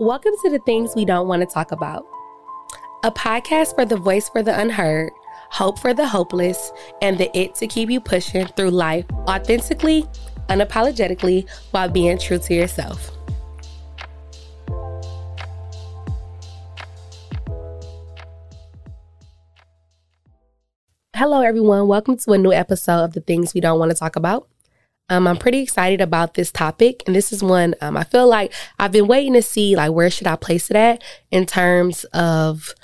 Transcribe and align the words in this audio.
Welcome 0.00 0.32
to 0.42 0.50
the 0.50 0.58
things 0.66 0.96
we 0.96 1.04
don't 1.04 1.28
want 1.28 1.42
to 1.42 1.46
talk 1.46 1.70
about. 1.70 2.04
A 3.04 3.12
podcast 3.12 3.76
for 3.76 3.84
the 3.84 3.96
voice 3.96 4.28
for 4.28 4.42
the 4.42 4.58
unheard, 4.58 5.12
hope 5.50 5.78
for 5.78 5.94
the 5.94 6.04
hopeless, 6.04 6.72
and 7.00 7.16
the 7.16 7.30
it 7.38 7.54
to 7.54 7.68
keep 7.68 7.88
you 7.88 8.00
pushing 8.00 8.44
through 8.48 8.70
life 8.70 9.04
authentically, 9.28 10.04
unapologetically, 10.48 11.48
while 11.70 11.88
being 11.88 12.18
true 12.18 12.38
to 12.38 12.54
yourself. 12.54 13.12
Hello, 21.14 21.40
everyone. 21.40 21.86
Welcome 21.86 22.16
to 22.16 22.32
a 22.32 22.38
new 22.38 22.52
episode 22.52 23.04
of 23.04 23.12
The 23.12 23.20
Things 23.20 23.54
We 23.54 23.60
Don't 23.60 23.78
Want 23.78 23.92
to 23.92 23.96
Talk 23.96 24.16
About. 24.16 24.48
Um, 25.10 25.26
I'm 25.26 25.36
pretty 25.36 25.60
excited 25.60 26.00
about 26.00 26.34
this 26.34 26.50
topic, 26.50 27.02
and 27.06 27.14
this 27.14 27.32
is 27.32 27.42
one 27.42 27.74
um, 27.82 27.96
I 27.96 28.04
feel 28.04 28.26
like 28.26 28.52
I've 28.78 28.92
been 28.92 29.06
waiting 29.06 29.34
to 29.34 29.42
see 29.42 29.76
like 29.76 29.92
where 29.92 30.10
should 30.10 30.26
I 30.26 30.36
place 30.36 30.70
it 30.70 30.76
at 30.76 31.02
in 31.30 31.44
terms 31.44 32.04
of, 32.14 32.74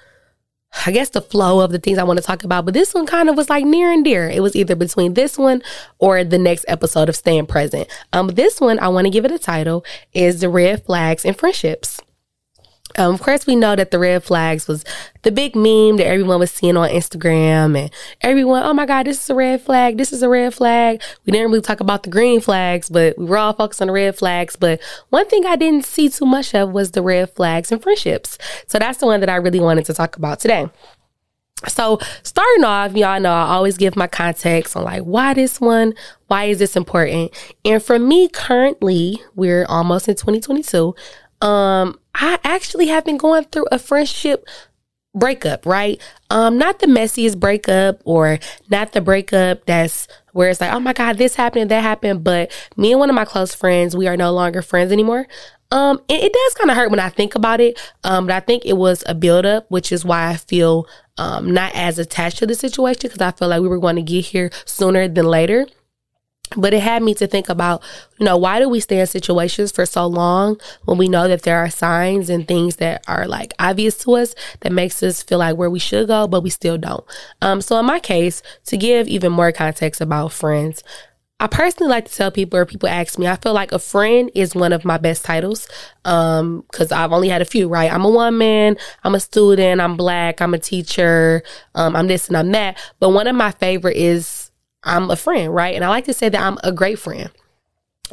I 0.84 0.92
guess 0.92 1.09
the 1.09 1.22
flow 1.22 1.60
of 1.60 1.72
the 1.72 1.78
things 1.78 1.96
I 1.96 2.04
want 2.04 2.18
to 2.18 2.24
talk 2.24 2.45
about. 2.45 2.66
But 2.66 2.74
this 2.74 2.92
one 2.92 3.06
kind 3.06 3.30
of 3.30 3.36
was 3.36 3.48
like 3.48 3.64
near 3.64 3.90
and 3.90 4.04
dear. 4.04 4.28
It 4.28 4.42
was 4.42 4.54
either 4.54 4.76
between 4.76 5.14
this 5.14 5.38
one 5.38 5.62
or 5.98 6.22
the 6.22 6.38
next 6.38 6.66
episode 6.68 7.09
of 7.09 7.16
Staying 7.16 7.46
Present. 7.46 7.88
Um, 8.12 8.28
this 8.28 8.60
one 8.60 8.78
I 8.80 8.88
want 8.88 9.06
to 9.06 9.10
give 9.10 9.24
it 9.24 9.32
a 9.32 9.38
title 9.38 9.82
is 10.12 10.40
the 10.40 10.50
red 10.50 10.84
flags 10.84 11.24
in 11.24 11.32
friendships. 11.32 12.00
Um, 13.00 13.14
of 13.14 13.22
course, 13.22 13.46
we 13.46 13.56
know 13.56 13.74
that 13.77 13.92
the 13.92 13.98
red 13.98 14.22
flags 14.22 14.68
was 14.68 14.84
the 15.22 15.32
big 15.32 15.56
meme 15.56 15.96
that 15.96 16.06
everyone 16.06 16.38
was 16.38 16.50
seeing 16.50 16.77
on 16.77 16.90
Instagram 16.90 17.78
and 17.78 17.90
everyone, 18.20 18.62
oh 18.62 18.74
my 18.74 18.84
God, 18.84 19.06
this 19.06 19.23
is 19.23 19.30
a 19.30 19.34
red 19.34 19.62
flag. 19.62 19.96
This 19.96 20.12
is 20.12 20.23
a 20.23 20.28
red 20.28 20.52
flag. 20.52 21.00
We 21.24 21.32
didn't 21.32 21.48
really 21.48 21.62
talk 21.62 21.80
about 21.80 22.02
the 22.02 22.10
green 22.10 22.42
flags, 22.42 22.90
but 22.90 23.16
we 23.16 23.24
were 23.24 23.38
all 23.38 23.54
focused 23.54 23.80
on 23.80 23.86
the 23.86 23.95
red 23.95 24.18
flags. 24.18 24.54
But 24.54 24.82
one 25.09 25.26
thing 25.28 25.46
I 25.46 25.56
didn't 25.56 25.86
see 25.86 26.10
too 26.10 26.26
much 26.26 26.54
of 26.54 26.73
was 26.73 26.90
the 26.90 27.00
red 27.00 27.30
flags 27.30 27.73
and 27.73 27.82
friendships. 27.82 28.36
So 28.66 28.78
that's 28.78 28.98
the 28.98 29.06
one 29.06 29.20
that 29.20 29.30
I 29.30 29.37
really 29.37 29.60
wanted 29.60 29.87
to 29.87 29.95
talk 29.95 30.18
about 30.18 30.40
today. 30.40 30.68
So 31.68 32.01
starting 32.23 32.65
off, 32.65 32.95
y'all 32.95 33.18
know 33.18 33.32
I 33.32 33.48
always 33.48 33.78
give 33.78 33.96
my 33.96 34.09
context 34.09 34.76
on 34.76 34.84
like 34.84 35.04
why 35.04 35.32
this 35.32 35.59
one, 35.59 35.95
why 36.26 36.45
is 36.45 36.59
this 36.59 36.76
important? 36.76 37.32
And 37.65 37.82
for 37.82 37.98
me 37.98 38.28
currently, 38.28 39.23
we're 39.37 39.65
almost 39.71 40.06
in 40.06 40.16
2022. 40.16 40.95
Um, 41.40 41.98
I 42.14 42.38
actually 42.44 42.88
have 42.88 43.04
been 43.04 43.16
going 43.16 43.44
through 43.44 43.66
a 43.70 43.78
friendship 43.78 44.46
breakup, 45.14 45.66
right? 45.66 46.00
Um, 46.30 46.58
not 46.58 46.78
the 46.78 46.86
messiest 46.86 47.38
breakup 47.38 48.00
or 48.04 48.38
not 48.70 48.92
the 48.92 49.00
breakup 49.00 49.66
that's 49.66 50.06
where 50.32 50.50
it's 50.50 50.60
like, 50.60 50.72
oh 50.72 50.80
my 50.80 50.92
God, 50.92 51.18
this 51.18 51.34
happened, 51.34 51.70
that 51.70 51.82
happened. 51.82 52.22
But 52.22 52.52
me 52.76 52.92
and 52.92 53.00
one 53.00 53.10
of 53.10 53.16
my 53.16 53.24
close 53.24 53.54
friends, 53.54 53.96
we 53.96 54.06
are 54.06 54.16
no 54.16 54.32
longer 54.32 54.62
friends 54.62 54.92
anymore. 54.92 55.26
Um, 55.72 56.00
it, 56.08 56.24
it 56.24 56.32
does 56.32 56.54
kind 56.54 56.70
of 56.70 56.76
hurt 56.76 56.90
when 56.90 57.00
I 57.00 57.08
think 57.08 57.34
about 57.34 57.60
it. 57.60 57.80
Um, 58.04 58.26
but 58.26 58.34
I 58.34 58.40
think 58.40 58.64
it 58.64 58.76
was 58.76 59.04
a 59.06 59.14
buildup, 59.14 59.70
which 59.70 59.92
is 59.92 60.04
why 60.04 60.28
I 60.28 60.36
feel 60.36 60.86
um 61.18 61.52
not 61.52 61.74
as 61.74 61.98
attached 61.98 62.38
to 62.38 62.46
the 62.46 62.54
situation 62.54 63.00
because 63.02 63.20
I 63.20 63.30
feel 63.32 63.48
like 63.48 63.60
we 63.60 63.68
were 63.68 63.80
going 63.80 63.96
to 63.96 64.03
get 64.03 64.26
here 64.26 64.50
sooner 64.64 65.08
than 65.08 65.26
later. 65.26 65.66
But 66.56 66.75
it 66.75 66.82
had 66.82 67.03
me 67.03 67.15
to 67.15 67.26
think 67.26 67.48
about, 67.48 67.82
you 68.19 68.26
know, 68.26 68.37
why 68.37 68.59
do 68.59 68.69
we 68.69 68.81
stay 68.81 69.00
in 69.00 69.06
situations 69.06 69.70
for 69.70 69.87
so 69.87 70.06
long 70.06 70.60
when 70.84 70.98
we 70.98 71.09
know 71.09 71.28
that 71.28 71.43
there 71.43 71.59
are 71.59 71.70
signs 71.70 72.28
and 72.28 72.47
things 72.47 72.76
that 72.76 73.04
are 73.06 73.28
like 73.28 73.54
obvious 73.59 73.97
to 73.98 74.15
us 74.15 74.34
that 74.60 74.72
makes 74.72 75.03
us 75.03 75.22
feel 75.22 75.38
like 75.38 75.56
where 75.56 75.71
we 75.71 75.78
should 75.78 76.09
go, 76.09 76.26
but 76.26 76.43
we 76.43 76.50
still 76.50 76.76
don't. 76.76 77.04
Um, 77.41 77.60
so 77.60 77.78
in 77.78 77.87
my 77.87 78.00
case, 78.00 78.43
to 78.66 78.76
give 78.76 79.06
even 79.06 79.31
more 79.31 79.53
context 79.53 80.00
about 80.00 80.32
friends, 80.32 80.82
I 81.41 81.47
personally 81.47 81.88
like 81.88 82.06
to 82.06 82.15
tell 82.15 82.31
people, 82.31 82.59
or 82.59 82.66
people 82.66 82.88
ask 82.88 83.19
me, 83.19 83.26
I 83.26 83.37
feel 83.37 83.54
like 83.54 83.72
a 83.72 83.78
friend 83.78 84.31
is 84.34 84.54
one 84.54 84.75
of 84.75 84.84
my 84.84 84.98
best 84.98 85.25
titles. 85.25 85.66
Um, 86.04 86.65
cause 86.71 86.93
I've 86.93 87.12
only 87.12 87.31
had 87.31 87.41
a 87.41 87.47
few, 87.47 87.66
right? 87.66 87.91
I'm 87.91 88.04
a 88.04 88.10
woman, 88.10 88.76
I'm 89.04 89.15
a 89.15 89.21
student, 89.21 89.81
I'm 89.81 89.97
black, 89.97 90.43
I'm 90.43 90.53
a 90.53 90.59
teacher, 90.59 91.43
um, 91.75 91.97
I'm 91.97 92.09
this 92.09 92.28
and 92.28 92.37
I'm 92.37 92.53
that. 92.53 92.78
But 92.98 93.10
one 93.10 93.26
of 93.26 93.34
my 93.34 93.53
favorite 93.53 93.97
is 93.97 94.50
I'm 94.82 95.10
a 95.10 95.16
friend, 95.16 95.55
right? 95.55 95.75
And 95.75 95.84
I 95.84 95.88
like 95.88 96.06
to 96.06 96.15
say 96.15 96.28
that 96.28 96.41
I'm 96.41 96.59
a 96.62 96.72
great 96.72 96.99
friend. 96.99 97.31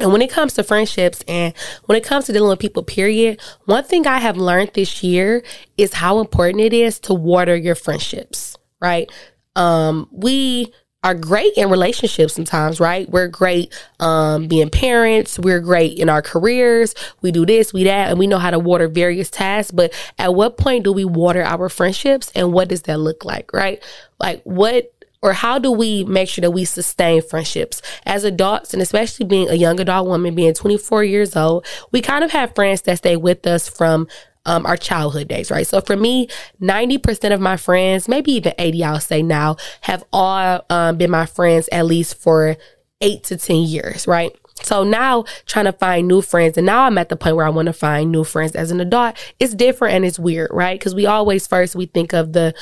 And 0.00 0.12
when 0.12 0.22
it 0.22 0.30
comes 0.30 0.54
to 0.54 0.62
friendships 0.62 1.24
and 1.26 1.52
when 1.86 1.98
it 1.98 2.04
comes 2.04 2.26
to 2.26 2.32
dealing 2.32 2.50
with 2.50 2.60
people, 2.60 2.82
period, 2.82 3.40
one 3.64 3.84
thing 3.84 4.06
I 4.06 4.18
have 4.18 4.36
learned 4.36 4.72
this 4.74 5.02
year 5.02 5.42
is 5.76 5.94
how 5.94 6.20
important 6.20 6.62
it 6.62 6.72
is 6.72 7.00
to 7.00 7.14
water 7.14 7.56
your 7.56 7.74
friendships, 7.74 8.56
right? 8.80 9.10
Um, 9.56 10.08
we 10.12 10.72
are 11.04 11.14
great 11.14 11.52
in 11.56 11.70
relationships 11.70 12.34
sometimes, 12.34 12.80
right? 12.80 13.08
We're 13.08 13.28
great 13.28 13.72
um, 14.00 14.48
being 14.48 14.68
parents. 14.68 15.38
We're 15.38 15.60
great 15.60 15.98
in 15.98 16.08
our 16.08 16.22
careers. 16.22 16.94
We 17.22 17.30
do 17.30 17.46
this, 17.46 17.72
we 17.72 17.84
that, 17.84 18.10
and 18.10 18.18
we 18.18 18.26
know 18.26 18.38
how 18.38 18.50
to 18.50 18.58
water 18.58 18.88
various 18.88 19.30
tasks. 19.30 19.70
But 19.70 19.92
at 20.18 20.34
what 20.34 20.58
point 20.58 20.84
do 20.84 20.92
we 20.92 21.04
water 21.04 21.42
our 21.42 21.68
friendships 21.68 22.32
and 22.34 22.52
what 22.52 22.68
does 22.68 22.82
that 22.82 22.98
look 22.98 23.24
like, 23.24 23.52
right? 23.52 23.82
Like, 24.18 24.42
what 24.42 24.92
or 25.22 25.32
how 25.32 25.58
do 25.58 25.70
we 25.70 26.04
make 26.04 26.28
sure 26.28 26.42
that 26.42 26.50
we 26.50 26.64
sustain 26.64 27.22
friendships 27.22 27.82
as 28.06 28.24
adults 28.24 28.72
and 28.72 28.82
especially 28.82 29.26
being 29.26 29.48
a 29.48 29.54
young 29.54 29.80
adult 29.80 30.06
woman 30.06 30.34
being 30.34 30.54
24 30.54 31.04
years 31.04 31.36
old 31.36 31.66
we 31.92 32.00
kind 32.00 32.24
of 32.24 32.30
have 32.30 32.54
friends 32.54 32.82
that 32.82 32.98
stay 32.98 33.16
with 33.16 33.46
us 33.46 33.68
from 33.68 34.06
um, 34.46 34.64
our 34.64 34.76
childhood 34.76 35.28
days 35.28 35.50
right 35.50 35.66
so 35.66 35.80
for 35.80 35.96
me 35.96 36.28
90% 36.60 37.34
of 37.34 37.40
my 37.40 37.56
friends 37.56 38.08
maybe 38.08 38.32
even 38.32 38.54
80 38.58 38.84
i'll 38.84 39.00
say 39.00 39.22
now 39.22 39.56
have 39.82 40.04
all 40.12 40.64
um, 40.70 40.96
been 40.96 41.10
my 41.10 41.26
friends 41.26 41.68
at 41.72 41.86
least 41.86 42.16
for 42.16 42.56
eight 43.00 43.24
to 43.24 43.36
10 43.36 43.56
years 43.56 44.06
right 44.06 44.34
so 44.62 44.84
now 44.84 45.24
trying 45.46 45.66
to 45.66 45.72
find 45.72 46.08
new 46.08 46.22
friends 46.22 46.56
and 46.56 46.66
now 46.66 46.84
I'm 46.84 46.98
at 46.98 47.08
the 47.08 47.16
point 47.16 47.36
where 47.36 47.46
I 47.46 47.50
want 47.50 47.66
to 47.66 47.72
find 47.72 48.10
new 48.10 48.24
friends 48.24 48.56
as 48.56 48.70
an 48.70 48.80
adult. 48.80 49.16
It's 49.38 49.54
different 49.54 49.94
and 49.94 50.04
it's 50.04 50.18
weird, 50.18 50.50
right? 50.52 50.78
Because 50.78 50.94
we 50.94 51.06
always 51.06 51.46
first 51.46 51.76
we 51.76 51.86
think 51.86 52.12
of 52.12 52.32
the 52.32 52.54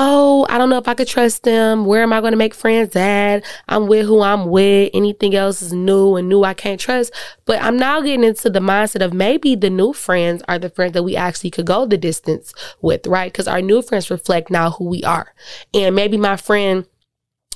oh, 0.00 0.46
I 0.48 0.58
don't 0.58 0.70
know 0.70 0.78
if 0.78 0.86
I 0.86 0.94
could 0.94 1.08
trust 1.08 1.42
them. 1.42 1.84
Where 1.84 2.02
am 2.02 2.12
I 2.12 2.20
going 2.20 2.30
to 2.30 2.38
make 2.38 2.54
friends 2.54 2.94
at? 2.94 3.44
I'm 3.68 3.88
with 3.88 4.06
who 4.06 4.22
I'm 4.22 4.46
with. 4.46 4.90
Anything 4.94 5.34
else 5.34 5.60
is 5.60 5.72
new 5.72 6.14
and 6.14 6.28
new 6.28 6.44
I 6.44 6.54
can't 6.54 6.80
trust. 6.80 7.12
But 7.44 7.60
I'm 7.60 7.76
now 7.76 8.00
getting 8.00 8.22
into 8.22 8.48
the 8.48 8.60
mindset 8.60 9.04
of 9.04 9.12
maybe 9.12 9.56
the 9.56 9.70
new 9.70 9.92
friends 9.92 10.42
are 10.48 10.58
the 10.58 10.70
friends 10.70 10.92
that 10.92 11.02
we 11.02 11.16
actually 11.16 11.50
could 11.50 11.66
go 11.66 11.84
the 11.84 11.98
distance 11.98 12.54
with, 12.80 13.06
right? 13.08 13.30
Because 13.30 13.48
our 13.48 13.60
new 13.60 13.82
friends 13.82 14.08
reflect 14.08 14.50
now 14.50 14.70
who 14.70 14.84
we 14.84 15.02
are. 15.02 15.34
And 15.74 15.96
maybe 15.96 16.16
my 16.16 16.36
friend 16.36 16.86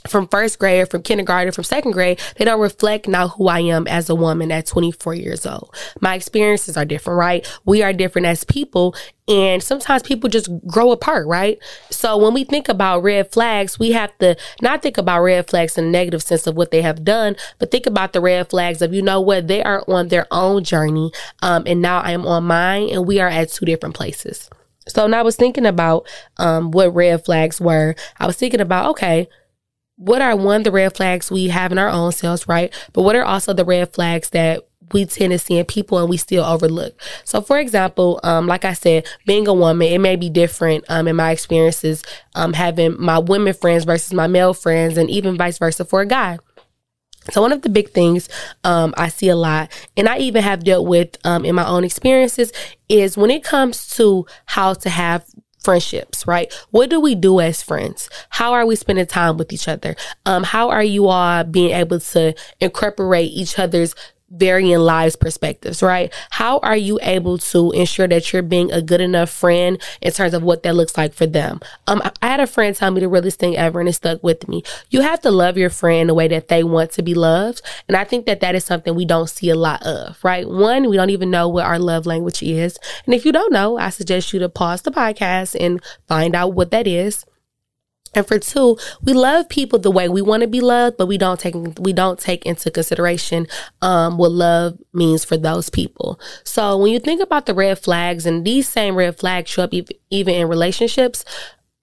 from 0.09 0.29
first 0.29 0.59
grade, 0.59 0.91
from 0.91 1.03
kindergarten, 1.03 1.53
from 1.53 1.65
second 1.65 1.93
grade, 1.93 2.21
they 2.37 2.45
don't 2.45 2.61
reflect 2.61 3.09
now 3.09 3.29
who 3.29 3.49
I 3.49 3.61
am 3.61 3.87
as 3.87 4.09
a 4.09 4.15
woman 4.15 4.51
at 4.51 4.67
24 4.67 5.15
years 5.15 5.47
old. 5.47 5.75
My 6.01 6.15
experiences 6.15 6.77
are 6.77 6.85
different, 6.85 7.19
right? 7.19 7.61
We 7.65 7.83
are 7.83 7.93
different 7.93 8.27
as 8.27 8.45
people. 8.45 8.95
And 9.29 9.63
sometimes 9.63 10.03
people 10.03 10.29
just 10.29 10.51
grow 10.67 10.91
apart, 10.91 11.29
right? 11.29 11.59
So 11.91 12.17
when 12.17 12.35
we 12.35 12.43
think 12.45 12.69
about 12.69 13.05
red 13.05 13.31
flags, 13.31 13.79
we 13.79 13.93
have 13.93 14.17
to 14.19 14.37
not 14.61 14.83
think 14.83 14.99
about 14.99 15.23
red 15.23 15.49
flags 15.49 15.79
in 15.79 15.85
a 15.85 15.91
negative 15.91 16.23
sense 16.23 16.47
of 16.47 16.57
what 16.57 16.73
they 16.73 16.83
have 16.83 17.05
done, 17.05 17.37
but 17.59 17.71
think 17.71 17.87
about 17.87 18.13
the 18.13 18.21
red 18.21 18.51
flags 18.51 18.83
of, 18.83 18.93
you 18.93 19.01
know 19.01 19.21
what, 19.21 19.47
they 19.47 19.63
are 19.63 19.85
on 19.87 20.09
their 20.09 20.27
own 20.33 20.65
journey. 20.65 21.13
Um, 21.41 21.63
and 21.67 21.81
now 21.81 22.01
I 22.01 22.11
am 22.11 22.27
on 22.27 22.45
mine 22.45 22.89
and 22.91 23.07
we 23.07 23.21
are 23.21 23.29
at 23.29 23.51
two 23.51 23.65
different 23.65 23.95
places. 23.95 24.51
So 24.89 25.05
when 25.05 25.15
I 25.15 25.23
was 25.23 25.37
thinking 25.37 25.67
about 25.67 26.09
um, 26.39 26.73
what 26.73 26.95
red 26.95 27.25
flags 27.25 27.61
were, 27.61 27.95
I 28.19 28.27
was 28.27 28.37
thinking 28.37 28.61
about, 28.61 28.91
okay, 28.91 29.29
what 30.03 30.21
are 30.21 30.35
one 30.35 30.65
the 30.65 30.73
red 30.73 30.97
flags 30.97 31.31
we 31.31 31.49
have 31.49 31.71
in 31.71 31.79
our 31.79 31.89
own 31.89 32.11
selves, 32.11 32.49
right? 32.49 32.75
But 32.93 33.03
what 33.03 33.15
are 33.15 33.25
also 33.25 33.53
the 33.53 33.65
red 33.65 33.93
flags 33.93 34.31
that 34.31 34.67
we 34.93 35.07
tend 35.07 35.31
to 35.31 35.39
see 35.39 35.57
in 35.57 35.65
people 35.65 35.99
and 35.99 36.09
we 36.09 36.17
still 36.17 36.45
overlook. 36.45 37.01
So, 37.25 37.41
for 37.41 37.59
example, 37.59 38.21
um, 38.23 38.47
like 38.47 38.65
I 38.65 38.75
said, 38.75 39.07
being 39.27 39.49
a 39.49 39.55
woman, 39.55 39.89
it 39.89 40.01
may 40.01 40.17
be 40.17 40.29
different 40.29 40.85
um, 40.89 41.09
in 41.09 41.17
my 41.17 41.31
experiences, 41.31 42.03
um, 42.35 42.53
having 42.53 43.01
my 43.01 43.19
women 43.19 43.55
friends 43.55 43.85
versus 43.85 44.13
my 44.13 44.27
male 44.27 44.53
friends, 44.53 44.99
and 44.99 45.09
even 45.09 45.39
vice 45.39 45.59
versa 45.59 45.85
for 45.85 46.03
a 46.03 46.07
guy. 46.07 46.39
So 47.31 47.41
one 47.41 47.53
of 47.53 47.63
the 47.63 47.69
big 47.69 47.91
things 47.91 48.29
um, 48.65 48.93
I 48.97 49.09
see 49.09 49.29
a 49.29 49.37
lot, 49.37 49.71
and 49.97 50.09
I 50.09 50.19
even 50.19 50.43
have 50.43 50.65
dealt 50.65 50.87
with 50.87 51.17
um, 51.25 51.45
in 51.45 51.55
my 51.55 51.67
own 51.67 51.85
experiences, 51.85 52.53
is 52.89 53.17
when 53.17 53.31
it 53.31 53.45
comes 53.45 53.89
to 53.97 54.27
how 54.47 54.75
to 54.75 54.91
have 54.91 55.25
friendships, 55.63 56.27
right? 56.27 56.53
What 56.71 56.91
do 56.91 57.01
we 57.01 57.15
do 57.15 57.41
as 57.41 57.63
friends? 57.63 58.09
How 58.31 58.53
are 58.53 58.67
we 58.67 58.77
spending 58.77 59.07
time 59.07 59.37
with 59.37 59.53
each 59.53 59.69
other? 59.69 59.97
Um, 60.27 60.45
how 60.45 60.71
are 60.71 60.83
you 60.83 61.09
all 61.09 61.45
being 61.45 61.71
able 61.71 62.01
to 62.01 62.35
incorporate 62.61 63.31
each 63.33 63.59
other's 63.59 63.95
varying 64.33 64.79
lives 64.79 65.15
perspectives, 65.15 65.83
right? 65.83 66.13
How 66.31 66.59
are 66.61 66.77
you 66.77 66.99
able 67.03 67.39
to 67.39 67.71
ensure 67.73 68.09
that 68.09 68.33
you're 68.33 68.43
being 68.43 68.73
a 68.73 68.81
good 68.81 69.01
enough 69.01 69.31
friend 69.31 69.81
in 70.01 70.13
terms 70.13 70.35
of 70.35 70.43
what 70.43 70.63
that 70.63 70.75
looks 70.75 70.97
like 70.97 71.13
for 71.13 71.27
them? 71.27 71.61
Um, 71.87 72.03
I 72.23 72.29
had 72.29 72.41
a 72.41 72.47
friend 72.47 72.75
tell 72.75 72.91
me 72.91 73.01
the 73.01 73.09
realest 73.09 73.39
thing 73.39 73.57
ever 73.57 73.81
and 73.81 73.89
it 73.89 73.93
stuck 73.93 74.23
with 74.23 74.49
me. 74.49 74.63
You 74.91 75.03
have 75.03 75.21
to 75.21 75.31
love 75.31 75.59
your 75.59 75.71
friend 75.71 76.09
the 76.09 76.15
way 76.15 76.29
that 76.29 76.49
they 76.49 76.65
want 76.65 76.93
to 76.93 77.03
be 77.03 77.15
loved. 77.15 77.63
And 77.89 77.97
I 77.97 78.05
think 78.05 78.27
that 78.27 78.41
that 78.41 78.55
is 78.55 78.65
something 78.65 78.95
we 78.95 79.05
don't 79.05 79.29
see 79.29 79.51
a 79.51 79.55
lot 79.55 79.83
of, 79.83 80.19
right? 80.25 80.49
One, 80.49 80.89
we 80.89 80.97
don't 80.97 81.11
even 81.11 81.31
know 81.31 81.49
what 81.49 81.67
our 81.67 81.79
love 81.79 82.07
language 82.07 82.43
is. 82.43 82.79
And 83.05 83.15
if 83.15 83.27
you 83.27 83.33
don't 83.33 83.53
know, 83.53 83.77
I 83.77 83.91
suggest 83.91 84.33
you 84.33 84.39
to 84.41 84.49
pause 84.49 84.83
the 84.83 84.91
podcast 84.91 85.57
and 85.61 85.83
find 86.09 86.35
out 86.35 86.55
what 86.55 86.71
that 86.71 86.87
is. 86.87 87.25
And 88.15 88.27
for 88.27 88.39
two, 88.39 88.77
we 89.03 89.13
love 89.13 89.49
people 89.49 89.79
the 89.79 89.91
way 89.91 90.09
we 90.09 90.23
want 90.23 90.43
to 90.43 90.47
be 90.47 90.61
loved, 90.61 90.97
but 90.97 91.07
we 91.07 91.19
don't 91.19 91.41
take 91.41 91.55
we 91.79 91.93
don't 91.93 92.19
take 92.19 92.45
into 92.45 92.71
consideration 92.71 93.47
um, 93.81 94.19
what 94.19 94.33
love 94.33 94.79
means 94.93 95.25
for 95.25 95.37
those 95.37 95.71
people. 95.71 96.21
So 96.45 96.77
when 96.77 96.93
you 96.93 96.99
think 96.99 97.23
about 97.23 97.47
the 97.47 97.55
red 97.55 97.79
flags, 97.79 98.27
and 98.27 98.45
these 98.45 98.69
same 98.69 98.95
red 98.95 99.19
flags 99.19 99.51
show 99.51 99.65
up 99.65 99.73
even 100.11 100.35
in 100.35 100.49
relationships, 100.49 101.25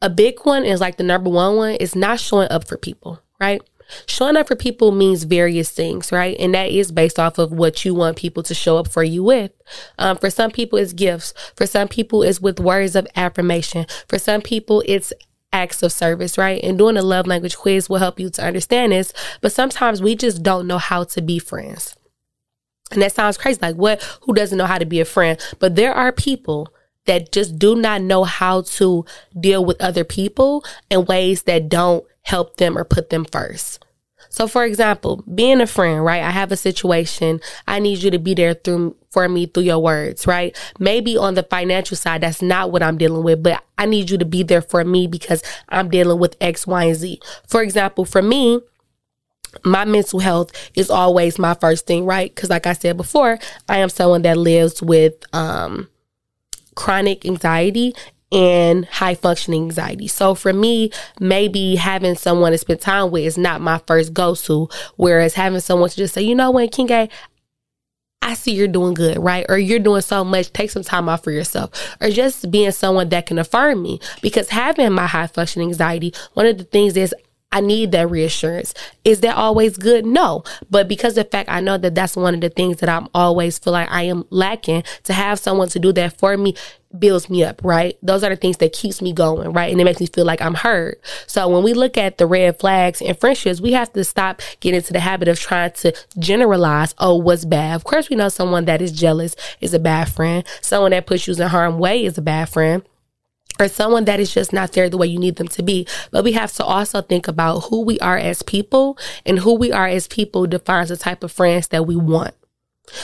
a 0.02 0.10
big 0.10 0.40
one 0.44 0.66
is 0.66 0.80
like 0.80 0.98
the 0.98 1.04
number 1.04 1.30
one 1.30 1.56
one 1.56 1.76
is 1.76 1.96
not 1.96 2.20
showing 2.20 2.50
up 2.52 2.68
for 2.68 2.78
people, 2.78 3.20
right? 3.40 3.62
Showing 4.06 4.38
up 4.38 4.48
for 4.48 4.56
people 4.56 4.92
means 4.92 5.24
various 5.24 5.72
things, 5.72 6.12
right? 6.12 6.38
And 6.40 6.54
that 6.54 6.70
is 6.70 6.92
based 6.92 7.18
off 7.18 7.40
of 7.40 7.52
what 7.52 7.84
you 7.84 7.96
want 7.96 8.18
people 8.18 8.44
to 8.44 8.54
show 8.54 8.78
up 8.78 8.88
for 8.88 9.04
you 9.04 9.24
with. 9.24 9.52
Um, 9.98 10.18
for 10.18 10.30
some 10.30 10.52
people, 10.52 10.78
it's 10.78 10.94
gifts. 10.94 11.34
For 11.56 11.66
some 11.66 11.88
people, 11.88 12.22
it's 12.22 12.40
with 12.40 12.60
words 12.60 12.96
of 12.96 13.08
affirmation. 13.16 13.88
For 14.08 14.20
some 14.20 14.42
people, 14.42 14.84
it's 14.86 15.12
acts 15.52 15.84
of 15.84 15.92
service, 15.92 16.38
right? 16.38 16.64
And 16.64 16.78
doing 16.78 16.98
a 16.98 17.02
love 17.02 17.28
language 17.28 17.58
quiz 17.58 17.90
will 17.90 17.98
help 17.98 18.20
you 18.20 18.30
to 18.30 18.46
understand 18.46 18.92
this. 18.92 19.14
But 19.42 19.52
sometimes 19.52 20.02
we 20.02 20.16
just 20.16 20.44
don't 20.44 20.68
know 20.68 20.78
how 20.78 21.04
to 21.06 21.22
be 21.22 21.40
friends. 21.40 21.96
And 22.92 23.02
that 23.02 23.14
sounds 23.14 23.38
crazy. 23.38 23.60
Like, 23.62 23.76
what? 23.76 24.02
Who 24.22 24.34
doesn't 24.34 24.58
know 24.58 24.66
how 24.66 24.78
to 24.78 24.86
be 24.86 25.00
a 25.00 25.06
friend? 25.06 25.40
But 25.60 25.76
there 25.76 25.94
are 25.94 26.12
people 26.12 26.74
that 27.06 27.32
just 27.32 27.58
do 27.58 27.76
not 27.76 28.02
know 28.02 28.24
how 28.24 28.62
to 28.62 29.06
deal 29.40 29.64
with 29.64 29.82
other 29.82 30.04
people 30.04 30.64
in 30.90 31.06
ways 31.06 31.44
that 31.44 31.70
don't 31.70 32.06
help 32.24 32.58
them 32.58 32.78
or 32.78 32.84
put 32.84 33.10
them 33.10 33.26
first. 33.26 33.84
So 34.30 34.48
for 34.48 34.64
example, 34.64 35.24
being 35.34 35.60
a 35.60 35.68
friend, 35.68 36.04
right? 36.04 36.24
I 36.24 36.30
have 36.32 36.52
a 36.52 36.58
situation. 36.58 37.42
I 37.68 37.80
need 37.80 38.02
you 38.02 38.12
to 38.12 38.20
be 38.20 38.34
there 38.34 38.54
through 38.54 38.96
for 39.10 39.28
me 39.28 39.48
through 39.48 39.64
your 39.64 39.80
words, 39.80 40.28
right? 40.28 40.56
Maybe 40.78 41.18
on 41.18 41.34
the 41.34 41.44
financial 41.44 41.98
side, 41.98 42.22
that's 42.22 42.42
not 42.42 42.72
what 42.72 42.84
I'm 42.84 42.98
dealing 42.98 43.24
with, 43.24 43.42
but 43.42 43.64
I 43.78 43.86
need 43.86 44.10
you 44.10 44.18
to 44.20 44.26
be 44.26 44.44
there 44.44 44.62
for 44.62 44.84
me 44.84 45.08
because 45.08 45.42
I'm 45.70 45.90
dealing 45.90 46.20
with 46.20 46.38
X, 46.40 46.68
Y, 46.68 46.84
and 46.84 46.96
Z. 46.96 47.20
For 47.48 47.64
example, 47.64 48.06
for 48.06 48.22
me, 48.22 48.62
my 49.64 49.84
mental 49.86 50.20
health 50.20 50.52
is 50.76 50.92
always 50.92 51.40
my 51.40 51.56
first 51.56 51.88
thing, 51.88 52.06
right? 52.06 52.34
Because 52.34 52.50
like 52.52 52.68
I 52.68 52.74
said 52.74 52.98
before, 52.98 53.40
I 53.68 53.78
am 53.78 53.90
someone 53.90 54.22
that 54.22 54.38
lives 54.38 54.82
with 54.82 55.16
um 55.34 55.90
chronic 56.76 57.26
anxiety 57.26 57.94
and 58.32 58.86
high 58.86 59.16
functioning 59.16 59.64
anxiety. 59.64 60.08
So 60.08 60.36
for 60.36 60.54
me, 60.54 60.92
maybe 61.20 61.76
having 61.76 62.16
someone 62.16 62.52
to 62.52 62.58
spend 62.58 62.82
time 62.82 63.12
with 63.12 63.24
is 63.24 63.38
not 63.38 63.62
my 63.62 63.80
first 63.88 64.14
go 64.14 64.36
to. 64.36 64.70
Whereas 64.98 65.34
having 65.34 65.60
someone 65.60 65.90
to 65.90 65.96
just 65.96 66.14
say, 66.14 66.22
you 66.22 66.36
know 66.36 66.52
what, 66.52 66.72
King 66.72 67.10
I 68.22 68.34
see 68.34 68.52
you're 68.52 68.68
doing 68.68 68.94
good, 68.94 69.18
right? 69.18 69.46
Or 69.50 69.58
you're 69.58 69.80
doing 69.80 70.02
so 70.02 70.24
much. 70.24 70.52
Take 70.54 70.70
some 70.70 70.84
time 70.84 71.10
off 71.10 71.24
for 71.24 71.32
yourself. 71.32 71.72
Or 72.02 72.10
just 72.10 72.52
being 72.52 72.72
someone 72.72 73.10
that 73.10 73.26
can 73.26 73.40
affirm 73.40 73.82
me. 73.82 74.00
Because 74.22 74.50
having 74.50 74.92
my 74.92 75.08
high 75.08 75.28
functioning 75.28 75.70
anxiety, 75.70 76.14
one 76.34 76.46
of 76.46 76.58
the 76.58 76.66
things 76.66 76.98
is 76.98 77.16
I 77.52 77.62
need 77.62 77.92
that 77.94 78.10
reassurance. 78.10 78.74
Is 79.04 79.22
that 79.22 79.36
always 79.36 79.78
good? 79.78 80.06
No. 80.06 80.44
But 80.70 80.88
because 80.88 81.16
the 81.16 81.24
fact 81.24 81.50
I 81.50 81.62
know 81.62 81.78
that 81.78 81.96
that's 81.96 82.16
one 82.16 82.36
of 82.36 82.42
the 82.42 82.50
things 82.50 82.78
that 82.78 82.90
I'm 82.90 83.08
always 83.16 83.58
feel 83.58 83.74
like 83.74 83.90
I 83.90 84.04
am 84.04 84.26
lacking 84.30 84.84
to 85.04 85.14
have 85.14 85.40
someone 85.40 85.70
to 85.70 85.80
do 85.80 85.92
that 85.94 86.18
for 86.20 86.38
me 86.38 86.54
builds 86.98 87.30
me 87.30 87.44
up, 87.44 87.62
right? 87.64 87.98
Those 88.02 88.24
are 88.24 88.30
the 88.30 88.36
things 88.36 88.58
that 88.58 88.74
keeps 88.74 89.02
me 89.02 89.14
going, 89.14 89.54
right? 89.54 89.72
And 89.72 89.80
it 89.80 89.84
makes 89.84 90.00
me 90.00 90.08
feel 90.08 90.26
like 90.26 90.42
I'm 90.42 90.56
heard. 90.56 90.98
So 91.28 91.48
when 91.48 91.64
we 91.64 91.74
look 91.74 91.98
at 91.98 92.18
the 92.18 92.26
red 92.26 92.60
flags 92.60 93.02
in 93.02 93.16
friendships, 93.16 93.62
we 93.62 93.74
have 93.74 93.94
to 93.94 94.04
stop 94.04 94.42
getting 94.60 94.78
into 94.78 94.94
the 94.94 95.00
habit 95.00 95.28
of 95.28 95.40
trying 95.40 95.72
to 95.72 95.94
generalize, 96.18 96.96
oh, 96.98 97.16
what's 97.16 97.46
bad? 97.46 97.76
Of 97.76 97.84
course, 97.84 98.10
we 98.10 98.16
know 98.16 98.30
someone 98.30 98.66
that 98.66 98.82
is 98.82 98.92
jealous 98.92 99.36
is 99.62 99.74
a 99.74 99.80
bad 99.80 100.10
friend. 100.10 100.44
Someone 100.62 100.92
that 100.92 101.06
puts 101.06 101.28
you 101.28 101.34
in 101.36 101.48
harm 101.50 101.78
way 101.78 102.04
is 102.04 102.18
a 102.18 102.22
bad 102.22 102.50
friend 102.50 102.84
or 103.60 103.68
someone 103.68 104.06
that 104.06 104.20
is 104.20 104.34
just 104.34 104.54
not 104.54 104.72
there 104.72 104.90
the 104.90 104.98
way 104.98 105.06
you 105.06 105.20
need 105.20 105.36
them 105.36 105.48
to 105.50 105.62
be. 105.62 105.86
But 106.12 106.24
we 106.24 106.32
have 106.32 106.54
to 106.54 106.64
also 106.64 107.02
think 107.02 107.28
about 107.28 107.66
who 107.66 107.82
we 107.82 108.00
are 108.00 108.18
as 108.18 108.42
people 108.42 108.98
and 109.26 109.40
who 109.40 109.54
we 109.56 109.72
are 109.72 109.88
as 109.88 110.08
people 110.08 110.48
defines 110.48 110.90
the 110.90 110.98
type 110.98 111.24
of 111.24 111.32
friends 111.32 111.68
that 111.68 111.86
we 111.86 111.96
want. 111.96 112.34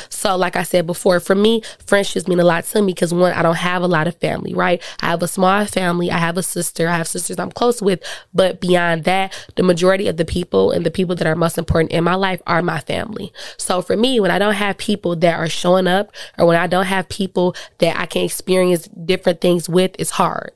So, 0.09 0.35
like 0.35 0.55
I 0.55 0.63
said 0.63 0.85
before, 0.85 1.19
for 1.19 1.35
me, 1.35 1.61
friendships 1.85 2.27
mean 2.27 2.39
a 2.39 2.43
lot 2.43 2.63
to 2.65 2.81
me 2.81 2.93
because 2.93 3.13
one, 3.13 3.33
I 3.33 3.41
don't 3.41 3.57
have 3.57 3.81
a 3.81 3.87
lot 3.87 4.07
of 4.07 4.15
family, 4.15 4.53
right? 4.53 4.81
I 5.01 5.07
have 5.07 5.23
a 5.23 5.27
small 5.27 5.65
family. 5.65 6.11
I 6.11 6.17
have 6.17 6.37
a 6.37 6.43
sister. 6.43 6.87
I 6.87 6.97
have 6.97 7.07
sisters 7.07 7.39
I'm 7.39 7.51
close 7.51 7.81
with. 7.81 8.01
But 8.33 8.61
beyond 8.61 9.03
that, 9.05 9.33
the 9.55 9.63
majority 9.63 10.07
of 10.07 10.17
the 10.17 10.25
people 10.25 10.71
and 10.71 10.85
the 10.85 10.91
people 10.91 11.15
that 11.15 11.27
are 11.27 11.35
most 11.35 11.57
important 11.57 11.91
in 11.91 12.03
my 12.03 12.15
life 12.15 12.41
are 12.47 12.61
my 12.61 12.79
family. 12.79 13.31
So, 13.57 13.81
for 13.81 13.95
me, 13.95 14.19
when 14.19 14.31
I 14.31 14.39
don't 14.39 14.53
have 14.53 14.77
people 14.77 15.15
that 15.17 15.39
are 15.39 15.49
showing 15.49 15.87
up 15.87 16.11
or 16.37 16.45
when 16.45 16.57
I 16.57 16.67
don't 16.67 16.85
have 16.85 17.09
people 17.09 17.55
that 17.79 17.97
I 17.99 18.05
can 18.05 18.23
experience 18.23 18.87
different 18.87 19.41
things 19.41 19.69
with, 19.69 19.95
it's 19.99 20.11
hard. 20.11 20.51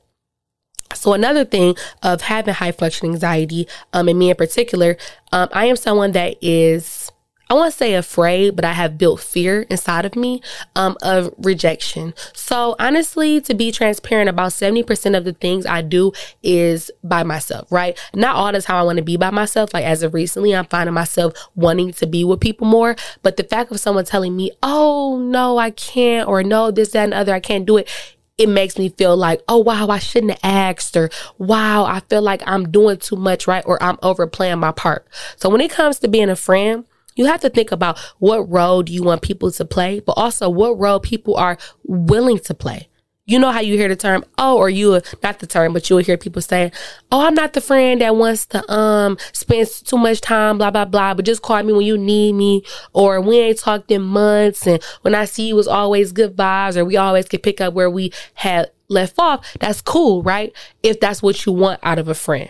So 0.95 1.13
another 1.13 1.45
thing 1.45 1.75
of 2.01 2.21
having 2.21 2.53
high 2.53 2.71
functioning 2.71 3.13
anxiety, 3.13 3.67
um, 3.93 4.07
and 4.07 4.17
me 4.17 4.31
in 4.31 4.35
particular, 4.35 4.97
um, 5.31 5.47
I 5.51 5.65
am 5.65 5.75
someone 5.75 6.13
that 6.13 6.37
is 6.41 6.85
I 7.51 7.55
want 7.55 7.71
to 7.71 7.77
say 7.77 7.95
afraid, 7.95 8.55
but 8.55 8.63
I 8.63 8.73
have 8.73 8.99
built 8.99 9.19
fear 9.19 9.63
inside 9.63 10.05
of 10.05 10.15
me 10.15 10.39
um, 10.75 10.95
of 11.01 11.33
rejection. 11.39 12.13
So 12.33 12.75
honestly, 12.77 13.41
to 13.41 13.55
be 13.55 13.71
transparent, 13.71 14.29
about 14.29 14.51
70% 14.51 15.17
of 15.17 15.25
the 15.25 15.33
things 15.33 15.65
I 15.65 15.81
do 15.81 16.11
is 16.43 16.91
by 17.03 17.23
myself, 17.23 17.71
right? 17.71 17.97
Not 18.13 18.35
all 18.35 18.51
the 18.51 18.61
time 18.61 18.75
I 18.75 18.83
want 18.83 18.97
to 18.97 19.03
be 19.03 19.17
by 19.17 19.31
myself. 19.31 19.73
Like 19.73 19.83
as 19.83 20.03
of 20.03 20.13
recently, 20.13 20.55
I'm 20.55 20.65
finding 20.65 20.93
myself 20.93 21.33
wanting 21.55 21.91
to 21.93 22.05
be 22.05 22.23
with 22.23 22.39
people 22.39 22.67
more. 22.67 22.95
But 23.23 23.37
the 23.37 23.43
fact 23.43 23.71
of 23.71 23.79
someone 23.79 24.05
telling 24.05 24.35
me, 24.35 24.51
oh, 24.61 25.17
no, 25.17 25.57
I 25.57 25.71
can't, 25.71 26.27
or 26.27 26.43
no, 26.43 26.69
this, 26.69 26.91
that, 26.91 27.05
and 27.05 27.15
other, 27.15 27.33
I 27.33 27.39
can't 27.39 27.65
do 27.65 27.77
it, 27.77 27.89
it 28.37 28.47
makes 28.47 28.77
me 28.77 28.89
feel 28.89 29.17
like, 29.17 29.41
oh, 29.47 29.57
wow, 29.57 29.87
I 29.87 29.97
shouldn't 29.97 30.31
have 30.31 30.39
asked, 30.43 30.95
or 30.95 31.09
wow, 31.39 31.83
I 31.85 31.99
feel 32.01 32.21
like 32.21 32.43
I'm 32.45 32.71
doing 32.71 32.97
too 32.97 33.15
much, 33.15 33.47
right? 33.47 33.63
Or 33.65 33.81
I'm 33.81 33.97
overplaying 34.03 34.59
my 34.59 34.71
part. 34.71 35.07
So 35.35 35.49
when 35.49 35.61
it 35.61 35.71
comes 35.71 35.97
to 35.99 36.07
being 36.07 36.29
a 36.29 36.35
friend, 36.35 36.85
you 37.19 37.25
have 37.25 37.41
to 37.41 37.49
think 37.49 37.73
about 37.73 37.99
what 38.19 38.49
role 38.49 38.81
do 38.81 38.93
you 38.93 39.03
want 39.03 39.21
people 39.21 39.51
to 39.51 39.65
play, 39.65 39.99
but 39.99 40.13
also 40.13 40.49
what 40.49 40.79
role 40.79 41.01
people 41.01 41.35
are 41.35 41.57
willing 41.83 42.39
to 42.39 42.53
play. 42.53 42.87
You 43.25 43.37
know 43.39 43.51
how 43.51 43.59
you 43.59 43.75
hear 43.75 43.89
the 43.89 43.97
term, 43.97 44.23
oh, 44.37 44.57
or 44.57 44.69
you 44.69 45.01
not 45.21 45.39
the 45.39 45.45
term, 45.45 45.73
but 45.73 45.89
you'll 45.89 45.99
hear 45.99 46.17
people 46.17 46.41
say, 46.41 46.71
Oh, 47.11 47.27
I'm 47.27 47.35
not 47.35 47.51
the 47.51 47.59
friend 47.59 47.99
that 47.99 48.15
wants 48.15 48.45
to 48.47 48.71
um 48.71 49.17
spend 49.33 49.67
too 49.67 49.97
much 49.97 50.21
time, 50.21 50.57
blah, 50.57 50.71
blah, 50.71 50.85
blah, 50.85 51.13
but 51.13 51.25
just 51.25 51.41
call 51.41 51.61
me 51.61 51.73
when 51.73 51.85
you 51.85 51.97
need 51.97 52.33
me, 52.35 52.63
or 52.93 53.19
we 53.19 53.37
ain't 53.37 53.59
talked 53.59 53.91
in 53.91 54.01
months, 54.01 54.65
and 54.65 54.81
when 55.01 55.13
I 55.13 55.25
see 55.25 55.49
you 55.49 55.59
it's 55.59 55.67
always 55.67 56.13
good 56.13 56.37
vibes, 56.37 56.77
or 56.77 56.85
we 56.85 56.95
always 56.95 57.27
can 57.27 57.41
pick 57.41 57.59
up 57.59 57.73
where 57.73 57.89
we 57.89 58.13
had 58.35 58.71
left 58.87 59.19
off. 59.19 59.45
That's 59.59 59.81
cool, 59.81 60.23
right? 60.23 60.53
If 60.83 61.01
that's 61.01 61.21
what 61.21 61.45
you 61.45 61.51
want 61.51 61.81
out 61.83 61.99
of 61.99 62.07
a 62.07 62.15
friend. 62.15 62.49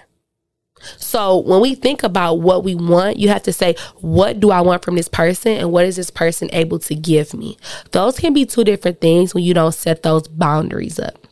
So 0.97 1.37
when 1.37 1.61
we 1.61 1.75
think 1.75 2.03
about 2.03 2.35
what 2.35 2.63
we 2.63 2.75
want, 2.75 3.17
you 3.17 3.29
have 3.29 3.43
to 3.43 3.53
say, 3.53 3.75
what 4.01 4.39
do 4.39 4.51
I 4.51 4.61
want 4.61 4.83
from 4.83 4.95
this 4.95 5.07
person 5.07 5.53
and 5.53 5.71
what 5.71 5.85
is 5.85 5.95
this 5.95 6.09
person 6.09 6.49
able 6.51 6.79
to 6.79 6.95
give 6.95 7.33
me? 7.33 7.57
Those 7.91 8.19
can 8.19 8.33
be 8.33 8.45
two 8.45 8.63
different 8.63 9.01
things 9.01 9.33
when 9.33 9.43
you 9.43 9.53
don't 9.53 9.73
set 9.73 10.03
those 10.03 10.27
boundaries 10.27 10.99
up. 10.99 11.28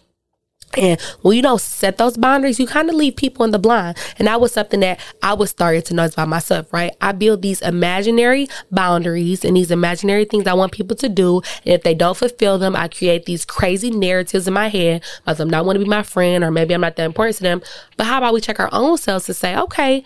And 0.75 1.00
when 1.21 1.36
you 1.36 1.41
don't 1.41 1.62
set 1.62 1.97
those 1.97 2.17
boundaries, 2.17 2.59
you 2.59 2.67
kind 2.67 2.89
of 2.89 2.95
leave 2.95 3.15
people 3.15 3.45
in 3.45 3.51
the 3.51 3.59
blind. 3.59 3.97
And 4.19 4.27
that 4.27 4.41
was 4.41 4.51
something 4.51 4.79
that 4.81 5.00
I 5.24 5.33
was 5.33 5.50
starting 5.50 5.81
to 5.83 5.93
notice 5.93 6.15
by 6.15 6.25
myself, 6.25 6.71
right? 6.74 6.91
I 7.01 7.13
build 7.13 7.41
these 7.41 7.62
imaginary 7.62 8.47
boundaries 8.71 9.45
and 9.45 9.55
these 9.55 9.71
imaginary 9.71 10.25
things 10.25 10.45
I 10.45 10.53
want 10.53 10.74
people 10.74 10.95
to 10.97 11.09
do. 11.09 11.38
And 11.65 11.74
if 11.74 11.83
they 11.83 11.95
don't 11.95 12.17
fulfill 12.17 12.57
them, 12.57 12.75
I 12.75 12.89
create 12.89 13.25
these 13.25 13.45
crazy 13.45 13.91
narratives 13.91 14.47
in 14.47 14.53
my 14.53 14.67
head 14.67 15.03
because 15.19 15.39
I'm 15.39 15.50
not 15.50 15.65
want 15.65 15.77
to 15.77 15.83
be 15.83 15.89
my 15.89 16.03
friend 16.03 16.43
or 16.43 16.51
maybe 16.51 16.74
I'm 16.74 16.81
not 16.81 16.95
that 16.97 17.05
important 17.05 17.38
to 17.38 17.43
them. 17.43 17.62
But 17.95 18.05
how 18.05 18.19
about 18.19 18.33
we 18.33 18.41
check 18.41 18.59
our 18.59 18.69
own 18.71 18.97
selves 18.97 19.25
to 19.25 19.33
say, 19.33 19.57
okay, 19.57 20.03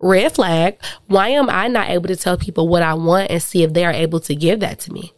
red 0.00 0.32
flag, 0.32 0.78
why 1.06 1.28
am 1.28 1.50
I 1.50 1.68
not 1.68 1.90
able 1.90 2.08
to 2.08 2.16
tell 2.16 2.36
people 2.36 2.68
what 2.68 2.82
I 2.82 2.94
want 2.94 3.30
and 3.30 3.42
see 3.42 3.62
if 3.62 3.74
they 3.74 3.84
are 3.84 3.92
able 3.92 4.20
to 4.20 4.34
give 4.34 4.60
that 4.60 4.80
to 4.80 4.92
me? 4.92 5.12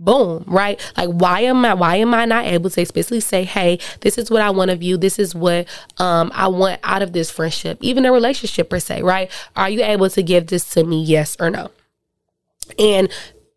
Boom 0.00 0.44
right 0.46 0.80
like 0.96 1.08
why 1.08 1.40
am 1.40 1.64
i 1.64 1.74
why 1.74 1.96
am 1.96 2.14
i 2.14 2.24
not 2.24 2.44
able 2.44 2.70
to 2.70 2.80
explicitly 2.80 3.18
say 3.18 3.42
hey 3.42 3.78
this 4.00 4.16
is 4.16 4.30
what 4.30 4.40
i 4.40 4.48
want 4.48 4.70
of 4.70 4.82
you 4.82 4.96
this 4.96 5.18
is 5.18 5.34
what 5.34 5.66
um 5.98 6.30
i 6.34 6.46
want 6.46 6.78
out 6.84 7.02
of 7.02 7.12
this 7.12 7.30
friendship 7.30 7.76
even 7.80 8.04
a 8.04 8.12
relationship 8.12 8.70
per 8.70 8.78
se 8.78 9.02
right 9.02 9.30
are 9.56 9.68
you 9.68 9.82
able 9.82 10.08
to 10.08 10.22
give 10.22 10.46
this 10.46 10.70
to 10.70 10.84
me 10.84 11.02
yes 11.02 11.36
or 11.40 11.50
no 11.50 11.68
and 12.78 13.08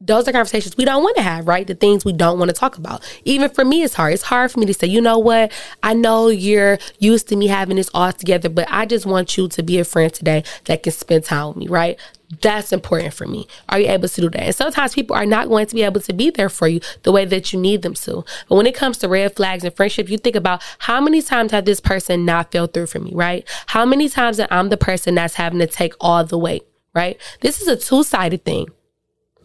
those 0.01 0.27
are 0.27 0.31
conversations 0.31 0.75
we 0.75 0.83
don't 0.83 1.03
want 1.03 1.15
to 1.15 1.21
have, 1.21 1.47
right? 1.47 1.67
The 1.67 1.75
things 1.75 2.03
we 2.03 2.11
don't 2.11 2.39
want 2.39 2.49
to 2.49 2.55
talk 2.55 2.77
about. 2.77 3.03
Even 3.23 3.49
for 3.49 3.63
me, 3.63 3.83
it's 3.83 3.93
hard. 3.93 4.13
It's 4.13 4.23
hard 4.23 4.51
for 4.51 4.59
me 4.59 4.65
to 4.65 4.73
say, 4.73 4.87
you 4.87 4.99
know 4.99 5.19
what? 5.19 5.51
I 5.83 5.93
know 5.93 6.29
you're 6.29 6.79
used 6.97 7.29
to 7.29 7.35
me 7.35 7.47
having 7.47 7.75
this 7.75 7.89
all 7.93 8.11
together, 8.11 8.49
but 8.49 8.67
I 8.69 8.87
just 8.87 9.05
want 9.05 9.37
you 9.37 9.47
to 9.49 9.61
be 9.63 9.77
a 9.77 9.85
friend 9.85 10.11
today 10.11 10.43
that 10.65 10.81
can 10.81 10.91
spend 10.91 11.25
time 11.25 11.49
with 11.49 11.57
me, 11.57 11.67
right? 11.67 11.99
That's 12.39 12.71
important 12.71 13.13
for 13.13 13.27
me. 13.27 13.47
Are 13.67 13.79
you 13.79 13.89
able 13.89 14.07
to 14.07 14.21
do 14.21 14.29
that? 14.29 14.43
And 14.43 14.55
sometimes 14.55 14.93
people 14.93 15.15
are 15.15 15.25
not 15.25 15.49
going 15.49 15.65
to 15.65 15.75
be 15.75 15.83
able 15.83 15.99
to 16.01 16.13
be 16.13 16.29
there 16.29 16.49
for 16.49 16.67
you 16.67 16.79
the 17.03 17.11
way 17.11 17.25
that 17.25 17.51
you 17.51 17.59
need 17.59 17.81
them 17.81 17.93
to. 17.95 18.23
But 18.47 18.55
when 18.55 18.67
it 18.67 18.75
comes 18.75 18.97
to 18.99 19.09
red 19.09 19.35
flags 19.35 19.63
and 19.63 19.75
friendship, 19.75 20.09
you 20.09 20.17
think 20.17 20.37
about 20.37 20.63
how 20.79 21.01
many 21.01 21.21
times 21.21 21.51
have 21.51 21.65
this 21.65 21.81
person 21.81 22.23
not 22.23 22.51
fell 22.51 22.67
through 22.67 22.87
for 22.87 22.99
me, 22.99 23.11
right? 23.13 23.45
How 23.67 23.85
many 23.85 24.07
times 24.07 24.37
that 24.37 24.51
I'm 24.51 24.69
the 24.69 24.77
person 24.77 25.15
that's 25.15 25.33
having 25.35 25.59
to 25.59 25.67
take 25.67 25.93
all 25.99 26.23
the 26.23 26.37
weight, 26.37 26.63
right? 26.95 27.19
This 27.41 27.59
is 27.59 27.67
a 27.67 27.75
two 27.75 28.03
sided 28.03 28.45
thing. 28.45 28.67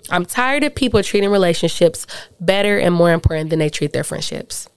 I'm 0.09 0.25
tired 0.25 0.63
of 0.63 0.75
people 0.75 1.03
treating 1.03 1.31
relationships 1.31 2.07
better 2.41 2.79
and 2.79 2.95
more 2.95 3.11
important 3.11 3.51
than 3.51 3.59
they 3.59 3.69
treat 3.69 3.93
their 3.93 4.05
friendships. 4.05 4.69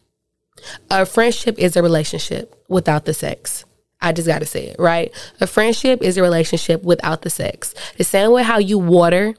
A 0.90 1.06
friendship 1.06 1.60
is 1.60 1.78
a 1.78 1.84
relationship 1.84 2.56
without 2.68 3.06
the 3.06 3.14
sex. 3.14 3.66
I 4.02 4.12
just 4.14 4.28
got 4.28 4.40
to 4.40 4.46
say 4.46 4.68
it, 4.68 4.78
right? 4.80 5.12
A 5.42 5.48
friendship 5.48 6.02
is 6.02 6.18
a 6.18 6.22
relationship 6.22 6.84
without 6.84 7.22
the 7.22 7.30
sex. 7.30 7.76
The 7.98 8.04
same 8.04 8.32
way 8.32 8.44
how 8.44 8.58
you 8.58 8.78
water 8.78 9.36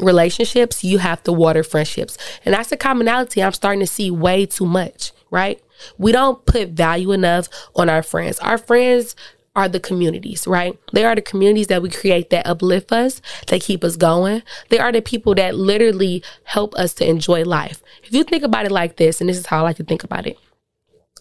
relationships, 0.00 0.84
you 0.84 0.98
have 0.98 1.22
to 1.24 1.32
water 1.32 1.62
friendships. 1.62 2.16
And 2.44 2.54
that's 2.54 2.72
a 2.72 2.76
commonality 2.76 3.42
I'm 3.42 3.52
starting 3.52 3.80
to 3.80 3.86
see 3.86 4.10
way 4.10 4.46
too 4.46 4.66
much, 4.66 5.12
right? 5.30 5.62
We 5.98 6.12
don't 6.12 6.44
put 6.46 6.70
value 6.70 7.12
enough 7.12 7.48
on 7.74 7.88
our 7.88 8.02
friends. 8.02 8.38
Our 8.40 8.58
friends 8.58 9.16
are 9.56 9.68
the 9.68 9.80
communities, 9.80 10.46
right? 10.46 10.78
They 10.92 11.04
are 11.04 11.14
the 11.14 11.22
communities 11.22 11.68
that 11.68 11.82
we 11.82 11.88
create 11.88 12.30
that 12.30 12.46
uplift 12.46 12.92
us, 12.92 13.20
that 13.48 13.60
keep 13.60 13.84
us 13.84 13.96
going. 13.96 14.42
They 14.68 14.78
are 14.78 14.90
the 14.90 15.00
people 15.00 15.34
that 15.36 15.54
literally 15.54 16.24
help 16.44 16.74
us 16.74 16.92
to 16.94 17.08
enjoy 17.08 17.44
life. 17.44 17.82
If 18.02 18.12
you 18.12 18.24
think 18.24 18.42
about 18.42 18.66
it 18.66 18.72
like 18.72 18.96
this, 18.96 19.20
and 19.20 19.30
this 19.30 19.38
is 19.38 19.46
how 19.46 19.58
I 19.58 19.62
like 19.62 19.76
to 19.76 19.84
think 19.84 20.02
about 20.02 20.26
it. 20.26 20.38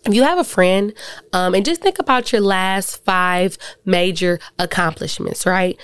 If 0.05 0.13
you 0.13 0.23
have 0.23 0.37
a 0.37 0.43
friend, 0.43 0.93
um, 1.31 1.55
and 1.55 1.65
just 1.65 1.81
think 1.81 1.97
about 1.99 2.31
your 2.31 2.41
last 2.41 3.03
five 3.05 3.57
major 3.85 4.39
accomplishments, 4.59 5.45
right? 5.45 5.79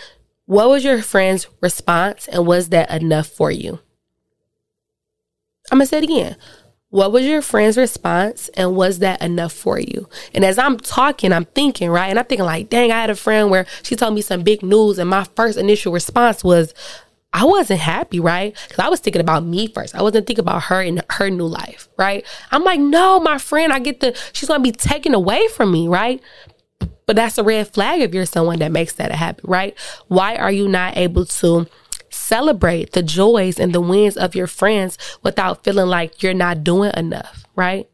What 0.46 0.70
was 0.70 0.84
your 0.84 1.02
friend's 1.02 1.48
response, 1.62 2.28
and 2.28 2.46
was 2.46 2.70
that 2.70 2.92
enough 2.92 3.28
for 3.28 3.52
you? 3.52 3.80
I'm 5.72 5.78
gonna 5.78 5.86
say 5.86 6.00
it 6.00 6.04
again. 6.04 6.36
What 6.90 7.12
was 7.12 7.24
your 7.24 7.44
friend's 7.44 7.78
response 7.78 8.50
and 8.56 8.76
was 8.76 8.98
that 8.98 9.22
enough 9.22 9.54
for 9.54 9.80
you? 9.80 10.10
And 10.34 10.44
as 10.44 10.58
I'm 10.58 10.78
talking, 10.78 11.32
I'm 11.32 11.46
thinking, 11.46 11.92
right? 11.92 12.10
And 12.10 12.18
I'm 12.18 12.26
thinking, 12.26 12.48
like, 12.48 12.70
dang, 12.70 12.92
I 12.92 13.00
had 13.00 13.12
a 13.12 13.16
friend 13.16 13.52
where 13.52 13.68
she 13.84 13.96
told 13.96 14.16
me 14.16 14.22
some 14.22 14.42
big 14.42 14.64
news, 14.64 14.98
and 14.98 15.10
my 15.10 15.26
first 15.36 15.58
initial 15.58 15.94
response 15.94 16.44
was, 16.44 16.74
I 17.32 17.46
wasn't 17.46 17.80
happy, 17.80 18.20
right? 18.20 18.58
Because 18.68 18.84
I 18.84 18.90
was 18.90 19.00
thinking 19.00 19.22
about 19.22 19.46
me 19.46 19.68
first. 19.68 19.96
I 19.96 20.02
wasn't 20.02 20.26
thinking 20.26 20.44
about 20.44 20.64
her 20.64 20.82
and 20.82 21.04
her 21.12 21.30
new 21.30 21.46
life, 21.46 21.88
right? 21.98 22.26
I'm 22.52 22.64
like, 22.64 22.80
no, 22.80 23.20
my 23.20 23.38
friend, 23.38 23.72
I 23.72 23.80
get 23.80 24.00
the, 24.00 24.18
she's 24.34 24.50
gonna 24.50 24.64
be 24.64 24.72
taken 24.72 25.14
away 25.14 25.48
from 25.50 25.72
me, 25.72 25.88
right? 25.88 26.22
But 27.06 27.16
that's 27.16 27.38
a 27.38 27.44
red 27.44 27.68
flag 27.68 28.02
if 28.02 28.14
you're 28.14 28.26
someone 28.26 28.60
that 28.60 28.72
makes 28.72 28.94
that 28.94 29.12
a 29.12 29.16
habit, 29.16 29.44
right? 29.44 29.78
Why 30.08 30.36
are 30.36 30.52
you 30.52 30.68
not 30.68 30.98
able 30.98 31.26
to 31.26 31.68
celebrate 32.10 32.94
the 32.94 33.04
joys 33.04 33.60
and 33.60 33.74
the 33.74 33.82
wins 33.82 34.18
of 34.18 34.36
your 34.36 34.48
friends 34.48 34.98
without 35.22 35.64
feeling 35.64 35.88
like 35.88 36.24
you're 36.24 36.34
not 36.34 36.64
doing 36.64 36.92
enough, 36.96 37.46
right? 37.56 37.90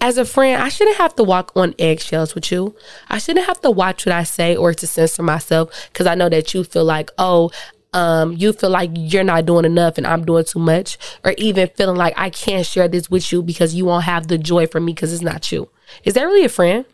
As 0.00 0.18
a 0.18 0.24
friend, 0.24 0.62
I 0.62 0.68
shouldn't 0.68 0.98
have 0.98 1.14
to 1.16 1.24
walk 1.24 1.52
on 1.56 1.74
eggshells 1.78 2.34
with 2.34 2.52
you. 2.52 2.76
I 3.08 3.18
shouldn't 3.18 3.46
have 3.46 3.60
to 3.62 3.70
watch 3.70 4.06
what 4.06 4.14
I 4.14 4.24
say 4.24 4.54
or 4.54 4.74
to 4.74 4.86
censor 4.86 5.22
myself 5.22 5.88
because 5.92 6.06
I 6.06 6.14
know 6.14 6.28
that 6.28 6.52
you 6.54 6.64
feel 6.64 6.84
like, 6.84 7.10
oh, 7.18 7.50
um, 7.92 8.32
you 8.32 8.52
feel 8.52 8.70
like 8.70 8.90
you're 8.94 9.24
not 9.24 9.46
doing 9.46 9.64
enough 9.64 9.98
and 9.98 10.06
I'm 10.06 10.24
doing 10.24 10.44
too 10.44 10.58
much, 10.58 10.98
or 11.24 11.34
even 11.38 11.68
feeling 11.68 11.96
like 11.96 12.14
I 12.16 12.30
can't 12.30 12.66
share 12.66 12.88
this 12.88 13.10
with 13.10 13.30
you 13.32 13.42
because 13.42 13.74
you 13.74 13.84
won't 13.84 14.04
have 14.04 14.28
the 14.28 14.38
joy 14.38 14.66
from 14.66 14.84
me 14.84 14.92
because 14.94 15.12
it's 15.12 15.22
not 15.22 15.50
you. 15.50 15.68
Is 16.04 16.14
that 16.14 16.24
really 16.24 16.44
a 16.44 16.48
friend? 16.48 16.84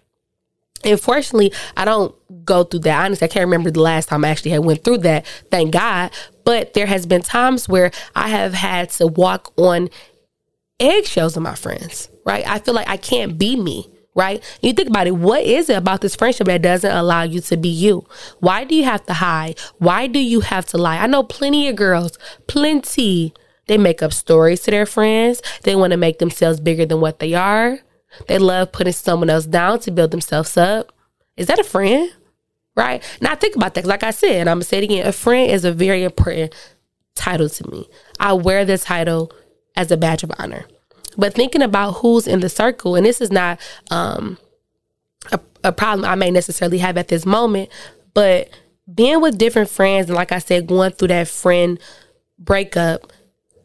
Unfortunately, 0.84 1.52
I 1.76 1.84
don't 1.84 2.14
go 2.44 2.64
through 2.64 2.80
that. 2.80 3.04
Honestly, 3.04 3.24
I 3.24 3.28
can't 3.28 3.46
remember 3.46 3.70
the 3.70 3.80
last 3.80 4.08
time 4.08 4.24
I 4.24 4.28
actually 4.28 4.52
had 4.52 4.64
went 4.64 4.84
through 4.84 4.98
that. 4.98 5.26
Thank 5.50 5.72
God. 5.72 6.10
But 6.44 6.74
there 6.74 6.86
has 6.86 7.06
been 7.06 7.22
times 7.22 7.68
where 7.68 7.90
I 8.14 8.28
have 8.28 8.54
had 8.54 8.90
to 8.90 9.06
walk 9.06 9.52
on 9.56 9.88
eggshells 10.78 11.34
with 11.34 11.42
my 11.42 11.54
friends, 11.54 12.08
right? 12.24 12.46
I 12.46 12.58
feel 12.58 12.74
like 12.74 12.88
I 12.88 12.98
can't 12.98 13.38
be 13.38 13.56
me, 13.56 13.90
right? 14.16 14.42
You 14.62 14.72
think 14.72 14.88
about 14.88 15.06
it, 15.06 15.14
what 15.14 15.44
is 15.44 15.68
it 15.68 15.76
about 15.76 16.00
this 16.00 16.16
friendship 16.16 16.46
that 16.46 16.62
doesn't 16.62 16.90
allow 16.90 17.22
you 17.22 17.40
to 17.42 17.56
be 17.56 17.68
you? 17.68 18.04
Why 18.40 18.64
do 18.64 18.74
you 18.74 18.82
have 18.84 19.06
to 19.06 19.12
hide? 19.12 19.60
Why 19.78 20.08
do 20.08 20.18
you 20.18 20.40
have 20.40 20.64
to 20.66 20.78
lie? 20.78 20.96
I 20.98 21.06
know 21.06 21.22
plenty 21.22 21.68
of 21.68 21.76
girls, 21.76 22.18
plenty. 22.48 23.34
They 23.66 23.78
make 23.78 24.02
up 24.02 24.12
stories 24.12 24.62
to 24.62 24.70
their 24.70 24.86
friends. 24.86 25.42
They 25.62 25.76
want 25.76 25.90
to 25.92 25.96
make 25.96 26.18
themselves 26.18 26.60
bigger 26.60 26.86
than 26.86 27.00
what 27.00 27.18
they 27.18 27.34
are. 27.34 27.78
They 28.26 28.38
love 28.38 28.72
putting 28.72 28.92
someone 28.94 29.28
else 29.28 29.44
down 29.44 29.80
to 29.80 29.90
build 29.90 30.12
themselves 30.12 30.56
up. 30.56 30.92
Is 31.36 31.48
that 31.48 31.58
a 31.58 31.64
friend? 31.64 32.10
Right? 32.74 33.02
Now 33.20 33.34
think 33.34 33.54
about 33.54 33.74
that. 33.74 33.84
Like 33.84 34.02
I 34.02 34.12
said, 34.12 34.48
I'm 34.48 34.56
gonna 34.56 34.64
say 34.64 34.78
it 34.78 34.84
again. 34.84 35.06
A 35.06 35.12
friend 35.12 35.50
is 35.50 35.64
a 35.64 35.72
very 35.72 36.04
important 36.04 36.54
title 37.14 37.48
to 37.48 37.70
me. 37.70 37.88
I 38.18 38.32
wear 38.32 38.64
the 38.64 38.78
title 38.78 39.32
as 39.74 39.90
a 39.90 39.96
badge 39.96 40.22
of 40.22 40.32
honor. 40.38 40.64
But 41.16 41.34
thinking 41.34 41.62
about 41.62 41.92
who's 41.92 42.26
in 42.26 42.40
the 42.40 42.48
circle, 42.48 42.94
and 42.94 43.06
this 43.06 43.20
is 43.20 43.30
not 43.30 43.60
um, 43.90 44.38
a, 45.32 45.40
a 45.64 45.72
problem 45.72 46.04
I 46.04 46.14
may 46.14 46.30
necessarily 46.30 46.78
have 46.78 46.96
at 46.96 47.08
this 47.08 47.24
moment, 47.24 47.70
but 48.14 48.48
being 48.92 49.20
with 49.20 49.38
different 49.38 49.68
friends 49.68 50.08
and 50.08 50.16
like 50.16 50.32
I 50.32 50.38
said, 50.38 50.66
going 50.66 50.92
through 50.92 51.08
that 51.08 51.28
friend 51.28 51.78
breakup 52.38 53.12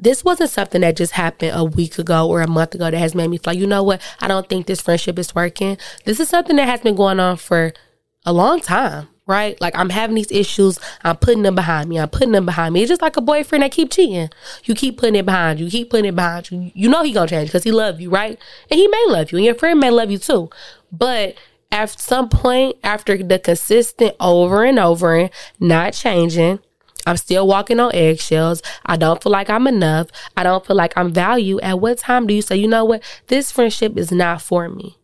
this 0.01 0.25
wasn't 0.25 0.50
something 0.50 0.81
that 0.81 0.98
just 0.98 1.13
happened 1.13 1.51
a 1.53 1.63
week 1.63 2.00
ago 2.00 2.27
or 2.27 2.41
a 2.41 2.48
month 2.48 2.74
ago 2.74 2.89
that 2.89 2.98
has 2.98 3.13
made 3.13 3.27
me 3.27 3.38
feel 3.38 3.51
like, 3.51 3.60
you 3.60 3.67
know 3.67 3.84
what, 3.84 4.01
I 4.20 4.27
don't 4.27 4.50
think 4.50 4.65
this 4.65 4.81
friendship 4.81 5.20
is 5.20 5.36
working. 5.36 5.77
This 6.05 6.20
is 6.20 6.27
something 6.27 6.55
that 6.55 6.67
has 6.67 6.81
been 6.81 6.96
going 6.96 7.20
on 7.20 7.38
for 7.38 7.72
a 8.25 8.34
long 8.34 8.60
time, 8.60 9.08
right? 9.31 9.59
Like 9.61 9.75
I'm 9.75 9.89
having 9.89 10.15
these 10.15 10.31
issues, 10.31 10.79
I'm 11.03 11.17
putting 11.17 11.43
them 11.43 11.55
behind 11.55 11.89
me, 11.89 11.97
I'm 11.97 12.09
putting 12.09 12.33
them 12.33 12.45
behind 12.45 12.73
me. 12.73 12.81
It's 12.81 12.89
just 12.89 13.01
like 13.01 13.17
a 13.17 13.21
boyfriend 13.21 13.63
that 13.63 13.71
keep 13.71 13.91
cheating. 13.91 14.29
You 14.65 14.75
keep 14.75 14.97
putting 14.97 15.15
it 15.15 15.25
behind 15.25 15.59
you, 15.59 15.69
keep 15.69 15.89
putting 15.89 16.05
it 16.05 16.15
behind 16.15 16.51
you. 16.51 16.71
You 16.75 16.89
know 16.89 17.03
he 17.03 17.13
gonna 17.13 17.27
change 17.27 17.47
because 17.50 17.63
he 17.63 17.71
love 17.71 18.01
you, 18.01 18.09
right? 18.09 18.38
And 18.69 18.79
he 18.79 18.88
may 18.88 19.05
love 19.07 19.31
you, 19.31 19.38
and 19.38 19.45
your 19.45 19.55
friend 19.55 19.79
may 19.79 19.89
love 19.89 20.11
you 20.11 20.17
too. 20.17 20.50
But 20.91 21.35
at 21.71 21.97
some 22.00 22.27
point, 22.27 22.75
after 22.83 23.17
the 23.17 23.39
consistent 23.39 24.15
over 24.19 24.65
and 24.65 24.77
over 24.77 25.15
and 25.15 25.29
not 25.59 25.93
changing, 25.93 26.59
I'm 27.07 27.17
still 27.17 27.47
walking 27.47 27.79
on 27.79 27.95
eggshells. 27.95 28.61
I 28.85 28.97
don't 28.97 29.23
feel 29.23 29.31
like 29.31 29.50
I'm 29.50 29.67
enough. 29.67 30.07
I 30.38 30.43
don't 30.43 30.65
feel 30.65 30.75
like 30.75 30.93
I'm 30.95 31.11
valued. 31.11 31.61
At 31.61 31.79
what 31.79 31.97
time 31.97 32.27
do 32.27 32.33
you 32.33 32.41
say, 32.41 32.57
you 32.57 32.67
know 32.67 32.85
what? 32.85 33.01
This 33.27 33.51
friendship 33.51 33.97
is 33.97 34.11
not 34.11 34.41
for 34.41 34.69
me. 34.69 34.97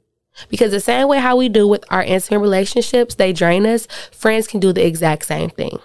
Because 0.50 0.72
the 0.72 0.80
same 0.80 1.08
way 1.08 1.20
how 1.20 1.36
we 1.36 1.50
do 1.50 1.68
with 1.68 1.84
our 1.90 2.04
intimate 2.04 2.40
relationships, 2.40 3.16
they 3.16 3.34
drain 3.34 3.66
us, 3.66 3.88
friends 4.12 4.48
can 4.48 4.60
do 4.60 4.72
the 4.74 4.86
exact 4.86 5.26
same 5.26 5.50
thing. 5.50 5.80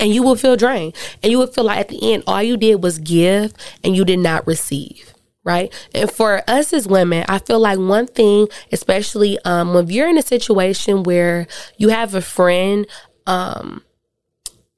And 0.00 0.12
you 0.12 0.22
will 0.22 0.36
feel 0.36 0.56
drained. 0.56 0.94
And 1.22 1.30
you 1.30 1.38
will 1.38 1.46
feel 1.46 1.64
like 1.64 1.78
at 1.78 1.88
the 1.88 2.12
end, 2.12 2.24
all 2.26 2.42
you 2.42 2.56
did 2.56 2.82
was 2.82 2.98
give 2.98 3.52
and 3.82 3.94
you 3.94 4.04
did 4.04 4.18
not 4.18 4.46
receive. 4.46 5.12
Right. 5.44 5.72
And 5.94 6.10
for 6.10 6.42
us 6.48 6.72
as 6.72 6.88
women, 6.88 7.26
I 7.28 7.38
feel 7.38 7.60
like 7.60 7.78
one 7.78 8.06
thing, 8.06 8.48
especially 8.72 9.38
um, 9.44 9.74
when 9.74 9.88
you're 9.88 10.08
in 10.08 10.16
a 10.16 10.22
situation 10.22 11.02
where 11.02 11.46
you 11.76 11.90
have 11.90 12.14
a 12.14 12.22
friend 12.22 12.86
um, 13.26 13.82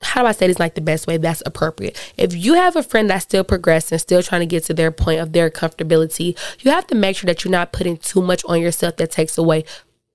how 0.06 0.22
do 0.22 0.28
I 0.28 0.32
say 0.32 0.46
this 0.46 0.58
like 0.58 0.74
the 0.74 0.80
best 0.80 1.06
way 1.06 1.16
that's 1.16 1.42
appropriate? 1.44 2.12
If 2.16 2.34
you 2.34 2.54
have 2.54 2.76
a 2.76 2.82
friend 2.82 3.10
that's 3.10 3.24
still 3.24 3.44
progressing, 3.44 3.98
still 3.98 4.22
trying 4.22 4.40
to 4.40 4.46
get 4.46 4.64
to 4.64 4.74
their 4.74 4.90
point 4.90 5.20
of 5.20 5.32
their 5.32 5.50
comfortability, 5.50 6.38
you 6.60 6.70
have 6.70 6.86
to 6.88 6.94
make 6.94 7.16
sure 7.16 7.26
that 7.26 7.44
you're 7.44 7.52
not 7.52 7.72
putting 7.72 7.96
too 7.96 8.22
much 8.22 8.44
on 8.46 8.60
yourself 8.60 8.96
that 8.96 9.10
takes 9.10 9.36
away 9.36 9.64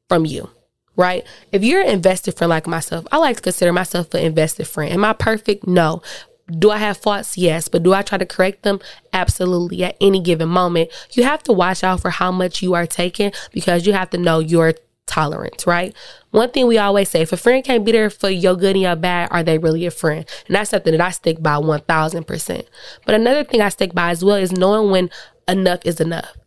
from 0.10 0.25
you. 0.25 0.50
Right? 0.95 1.25
If 1.51 1.63
you're 1.63 1.81
an 1.81 1.89
invested 1.89 2.38
friend 2.38 2.50
like 2.50 2.67
myself, 2.67 3.05
I 3.12 3.17
like 3.17 3.38
to 3.38 3.41
consider 3.41 3.71
myself 3.71 4.13
an 4.13 4.24
invested 4.24 4.67
friend. 4.67 4.91
Am 4.91 5.05
I 5.05 5.13
perfect? 5.13 5.65
No. 5.65 6.01
Do 6.48 6.69
I 6.69 6.77
have 6.77 6.98
faults? 6.98 7.38
Yes. 7.38 7.69
But 7.69 7.83
do 7.83 7.93
I 7.93 8.01
try 8.01 8.17
to 8.17 8.25
correct 8.25 8.63
them? 8.63 8.79
Absolutely. 9.13 9.83
At 9.83 9.95
any 10.01 10.19
given 10.19 10.50
moment, 10.50 10.89
you 11.13 11.24
have 11.24 11.43
to 11.43 11.53
watch 11.53 11.83
out 11.83 12.01
for 12.01 12.10
how 12.10 12.31
much 12.31 12.62
you 12.62 12.74
are 12.74 12.86
taking 12.86 13.31
because 13.51 13.88
you 13.88 13.93
have 13.93 14.10
to 14.10 14.17
know 14.17 14.39
your 14.39 14.74
tolerance, 15.08 15.67
right? 15.67 15.96
One 16.31 16.51
thing 16.51 16.67
we 16.67 16.77
always 16.77 17.10
say, 17.10 17.22
if 17.22 17.34
a 17.34 17.38
friend 17.38 17.63
can't 17.63 17.86
be 17.86 17.91
there 17.91 18.10
for 18.10 18.29
your 18.29 18.55
good 18.55 18.75
and 18.75 18.84
your 18.84 18.96
bad, 18.96 19.29
are 19.31 19.43
they 19.43 19.58
really 19.58 19.86
a 19.86 19.91
friend? 19.91 20.25
And 20.48 20.55
that's 20.55 20.70
something 20.70 20.91
that 20.91 21.01
I 21.01 21.12
stick 21.12 21.41
by 21.41 21.55
1000%. 21.55 22.65
But 23.05 23.15
another 23.15 23.43
thing 23.43 23.62
I 23.62 23.70
stick 23.70 23.93
by 23.93 24.12
as 24.12 24.24
well 24.24 24.38
is 24.38 24.51
knowing 24.51 24.91
when 24.91 25.10
enough 25.48 25.81
is 25.86 26.00
enough. 26.00 26.38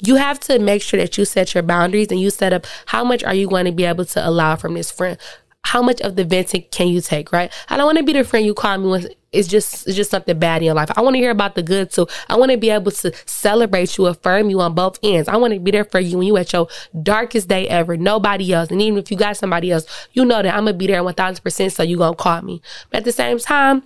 You 0.00 0.16
have 0.16 0.38
to 0.40 0.58
make 0.58 0.82
sure 0.82 1.00
that 1.00 1.18
you 1.18 1.24
set 1.24 1.54
your 1.54 1.62
boundaries 1.62 2.08
and 2.10 2.20
you 2.20 2.30
set 2.30 2.52
up 2.52 2.66
how 2.86 3.04
much 3.04 3.24
are 3.24 3.34
you 3.34 3.48
going 3.48 3.64
to 3.64 3.72
be 3.72 3.84
able 3.84 4.04
to 4.06 4.26
allow 4.26 4.56
from 4.56 4.74
this 4.74 4.90
friend 4.90 5.18
how 5.68 5.82
much 5.82 6.00
of 6.00 6.16
the 6.16 6.24
venting 6.24 6.64
can 6.70 6.88
you 6.88 7.02
take, 7.02 7.30
right? 7.30 7.52
I 7.68 7.76
don't 7.76 7.84
want 7.84 7.98
to 7.98 8.04
be 8.04 8.14
the 8.14 8.24
friend 8.24 8.46
you 8.46 8.54
call 8.54 8.78
me 8.78 8.88
when 8.88 9.06
it's 9.32 9.46
just 9.46 9.86
it's 9.86 9.96
just 9.96 10.10
something 10.10 10.38
bad 10.38 10.62
in 10.62 10.66
your 10.66 10.74
life. 10.74 10.90
I 10.96 11.02
want 11.02 11.14
to 11.14 11.20
hear 11.20 11.30
about 11.30 11.56
the 11.56 11.62
good 11.62 11.90
too. 11.90 12.06
I 12.30 12.36
want 12.36 12.50
to 12.52 12.56
be 12.56 12.70
able 12.70 12.90
to 12.90 13.12
celebrate 13.26 13.98
you, 13.98 14.06
affirm 14.06 14.48
you 14.48 14.62
on 14.62 14.74
both 14.74 14.98
ends. 15.02 15.28
I 15.28 15.36
want 15.36 15.52
to 15.52 15.60
be 15.60 15.70
there 15.70 15.84
for 15.84 16.00
you 16.00 16.16
when 16.16 16.26
you 16.26 16.38
at 16.38 16.54
your 16.54 16.68
darkest 17.02 17.48
day 17.48 17.68
ever. 17.68 17.98
Nobody 17.98 18.50
else. 18.50 18.70
And 18.70 18.80
even 18.80 18.98
if 18.98 19.10
you 19.10 19.18
got 19.18 19.36
somebody 19.36 19.70
else, 19.70 19.84
you 20.14 20.24
know 20.24 20.42
that 20.42 20.54
I'm 20.54 20.64
gonna 20.64 20.72
be 20.72 20.86
there 20.86 21.04
one 21.04 21.12
thousand 21.12 21.42
percent. 21.42 21.74
So 21.74 21.82
you 21.82 21.98
gonna 21.98 22.16
call 22.16 22.40
me. 22.40 22.62
But 22.88 22.98
at 22.98 23.04
the 23.04 23.12
same 23.12 23.38
time, 23.38 23.82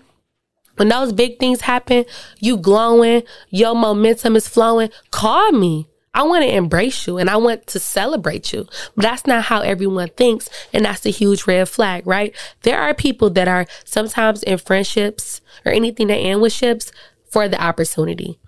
when 0.77 0.89
those 0.89 1.13
big 1.13 1.41
things 1.41 1.63
happen, 1.63 2.05
you 2.39 2.57
glowing, 2.57 3.25
your 3.51 3.75
momentum 3.75 4.37
is 4.37 4.47
flowing. 4.47 4.91
Call 5.11 5.51
me. 5.51 5.89
I 6.15 6.25
want 6.25 6.45
to 6.45 6.55
embrace 6.55 7.07
you 7.07 7.17
and 7.17 7.31
I 7.31 7.37
want 7.37 7.67
to 7.69 7.79
celebrate 7.79 8.53
you. 8.53 8.67
But 8.95 9.03
that's 9.03 9.27
not 9.27 9.45
how 9.45 9.61
everyone 9.61 10.09
thinks. 10.11 10.51
And 10.73 10.85
that's 10.85 11.07
a 11.07 11.11
huge 11.11 11.47
red 11.47 11.69
flag, 11.69 12.07
right? 12.07 12.35
There 12.63 12.79
are 12.79 12.93
people 12.93 13.31
that 13.31 13.49
are 13.49 13.67
sometimes 13.85 14.43
in 14.43 14.59
friendships 14.59 15.41
or 15.65 15.73
anything 15.73 16.09
that 16.09 16.17
end 16.17 16.43
with 16.43 16.53
ships 16.53 16.93
for 17.31 17.49
the 17.49 17.63
opportunity. 17.63 18.39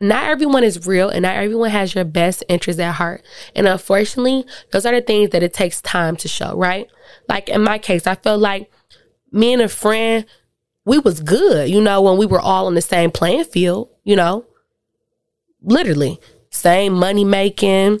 Not 0.00 0.24
everyone 0.24 0.64
is 0.64 0.86
real 0.86 1.10
and 1.10 1.22
not 1.22 1.34
everyone 1.34 1.70
has 1.70 1.94
your 1.94 2.04
best 2.04 2.44
interests 2.48 2.80
at 2.80 2.92
heart. 2.92 3.22
And 3.54 3.66
unfortunately, 3.66 4.46
those 4.70 4.86
are 4.86 4.94
the 4.94 5.02
things 5.02 5.30
that 5.30 5.42
it 5.42 5.52
takes 5.52 5.82
time 5.82 6.16
to 6.16 6.28
show, 6.28 6.56
right? 6.56 6.88
Like 7.28 7.48
in 7.48 7.62
my 7.62 7.78
case, 7.78 8.06
I 8.06 8.14
felt 8.14 8.40
like 8.40 8.70
me 9.32 9.52
and 9.52 9.60
a 9.60 9.68
friend, 9.68 10.24
we 10.86 10.98
was 10.98 11.20
good, 11.20 11.68
you 11.68 11.80
know, 11.80 12.00
when 12.00 12.16
we 12.16 12.24
were 12.24 12.40
all 12.40 12.66
on 12.66 12.74
the 12.74 12.80
same 12.80 13.10
playing 13.10 13.44
field, 13.44 13.90
you 14.04 14.16
know, 14.16 14.46
literally 15.62 16.18
same 16.50 16.92
money 16.92 17.24
making, 17.24 18.00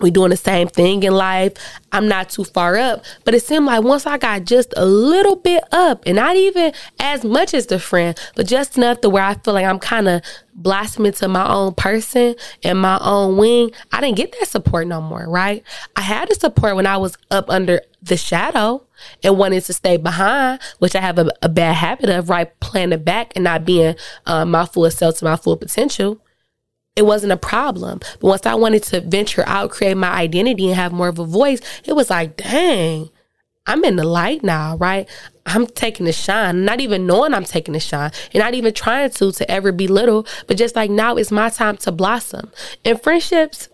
we 0.00 0.10
doing 0.10 0.30
the 0.30 0.36
same 0.36 0.68
thing 0.68 1.02
in 1.02 1.12
life. 1.12 1.54
I'm 1.92 2.08
not 2.08 2.30
too 2.30 2.44
far 2.44 2.76
up. 2.76 3.04
But 3.24 3.34
it 3.34 3.42
seemed 3.42 3.66
like 3.66 3.82
once 3.82 4.06
I 4.06 4.18
got 4.18 4.44
just 4.44 4.72
a 4.76 4.84
little 4.84 5.36
bit 5.36 5.64
up, 5.72 6.02
and 6.06 6.16
not 6.16 6.36
even 6.36 6.72
as 7.00 7.24
much 7.24 7.54
as 7.54 7.66
the 7.66 7.78
friend, 7.78 8.18
but 8.36 8.46
just 8.46 8.76
enough 8.76 9.00
to 9.00 9.08
where 9.10 9.24
I 9.24 9.34
feel 9.34 9.54
like 9.54 9.66
I'm 9.66 9.78
kind 9.78 10.08
of 10.08 10.22
blossoming 10.54 11.12
to 11.12 11.28
my 11.28 11.48
own 11.52 11.74
person 11.74 12.34
and 12.62 12.80
my 12.80 12.98
own 13.00 13.36
wing, 13.36 13.70
I 13.92 14.00
didn't 14.00 14.16
get 14.16 14.34
that 14.38 14.48
support 14.48 14.86
no 14.86 15.00
more, 15.00 15.28
right? 15.28 15.62
I 15.96 16.02
had 16.02 16.28
the 16.28 16.34
support 16.34 16.76
when 16.76 16.86
I 16.86 16.96
was 16.96 17.16
up 17.30 17.48
under 17.48 17.80
the 18.02 18.16
shadow 18.16 18.84
and 19.22 19.36
wanted 19.36 19.64
to 19.64 19.72
stay 19.72 19.96
behind, 19.96 20.60
which 20.78 20.94
I 20.94 21.00
have 21.00 21.18
a, 21.18 21.28
a 21.42 21.48
bad 21.48 21.74
habit 21.74 22.08
of, 22.08 22.28
right? 22.30 22.58
Playing 22.60 22.96
back 23.02 23.32
and 23.34 23.44
not 23.44 23.64
being 23.64 23.96
um, 24.26 24.52
my 24.52 24.66
full 24.66 24.90
self 24.90 25.18
to 25.18 25.24
my 25.24 25.36
full 25.36 25.56
potential 25.56 26.20
it 26.98 27.06
wasn't 27.06 27.32
a 27.32 27.36
problem. 27.36 28.00
But 28.20 28.26
once 28.26 28.44
I 28.44 28.56
wanted 28.56 28.82
to 28.84 29.00
venture 29.00 29.44
out, 29.46 29.70
create 29.70 29.96
my 29.96 30.10
identity 30.10 30.66
and 30.66 30.74
have 30.74 30.92
more 30.92 31.06
of 31.06 31.20
a 31.20 31.24
voice, 31.24 31.60
it 31.84 31.94
was 31.94 32.10
like, 32.10 32.36
dang, 32.36 33.08
I'm 33.68 33.84
in 33.84 33.94
the 33.94 34.04
light 34.04 34.42
now, 34.42 34.76
right? 34.78 35.08
I'm 35.46 35.68
taking 35.68 36.06
the 36.06 36.12
shine, 36.12 36.64
not 36.64 36.80
even 36.80 37.06
knowing 37.06 37.34
I'm 37.34 37.44
taking 37.44 37.74
the 37.74 37.80
shine 37.80 38.10
and 38.34 38.40
not 38.40 38.54
even 38.54 38.74
trying 38.74 39.10
to 39.10 39.30
to 39.30 39.48
ever 39.48 39.70
be 39.70 39.86
little, 39.86 40.26
but 40.48 40.56
just 40.56 40.74
like 40.74 40.90
now 40.90 41.16
it's 41.16 41.30
my 41.30 41.50
time 41.50 41.76
to 41.78 41.92
blossom. 41.92 42.50
And 42.84 43.00
friendships, 43.00 43.68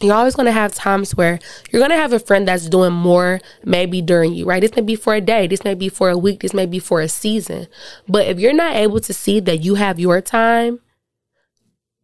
you're 0.00 0.16
always 0.16 0.34
going 0.34 0.46
to 0.46 0.52
have 0.52 0.74
times 0.74 1.14
where 1.14 1.38
you're 1.70 1.78
going 1.78 1.92
to 1.92 1.96
have 1.96 2.12
a 2.12 2.18
friend 2.18 2.48
that's 2.48 2.68
doing 2.68 2.92
more 2.92 3.40
maybe 3.64 4.02
during 4.02 4.34
you, 4.34 4.46
right? 4.46 4.60
This 4.60 4.74
may 4.74 4.82
be 4.82 4.96
for 4.96 5.14
a 5.14 5.20
day, 5.20 5.46
this 5.46 5.62
may 5.62 5.74
be 5.74 5.88
for 5.88 6.10
a 6.10 6.18
week, 6.18 6.40
this 6.40 6.54
may 6.54 6.66
be 6.66 6.80
for 6.80 7.00
a 7.00 7.08
season. 7.08 7.68
But 8.08 8.26
if 8.26 8.40
you're 8.40 8.52
not 8.52 8.74
able 8.74 8.98
to 8.98 9.14
see 9.14 9.38
that 9.38 9.58
you 9.58 9.76
have 9.76 10.00
your 10.00 10.20
time, 10.20 10.80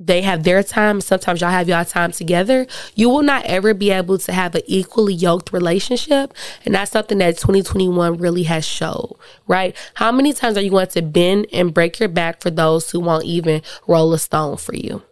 they 0.00 0.22
have 0.22 0.44
their 0.44 0.62
time. 0.62 1.00
Sometimes 1.00 1.40
y'all 1.40 1.50
have 1.50 1.68
y'all 1.68 1.84
time 1.84 2.12
together. 2.12 2.66
You 2.94 3.08
will 3.08 3.22
not 3.22 3.44
ever 3.46 3.74
be 3.74 3.90
able 3.90 4.18
to 4.18 4.32
have 4.32 4.54
an 4.54 4.62
equally 4.66 5.14
yoked 5.14 5.52
relationship. 5.52 6.32
And 6.64 6.74
that's 6.74 6.92
something 6.92 7.18
that 7.18 7.38
2021 7.38 8.16
really 8.18 8.44
has 8.44 8.64
showed, 8.64 9.16
right? 9.48 9.76
How 9.94 10.12
many 10.12 10.32
times 10.32 10.56
are 10.56 10.60
you 10.60 10.70
going 10.70 10.86
to 10.88 11.02
bend 11.02 11.46
and 11.52 11.74
break 11.74 11.98
your 11.98 12.08
back 12.08 12.40
for 12.40 12.50
those 12.50 12.90
who 12.90 13.00
won't 13.00 13.24
even 13.24 13.62
roll 13.88 14.12
a 14.12 14.18
stone 14.18 14.56
for 14.56 14.74
you? 14.74 15.02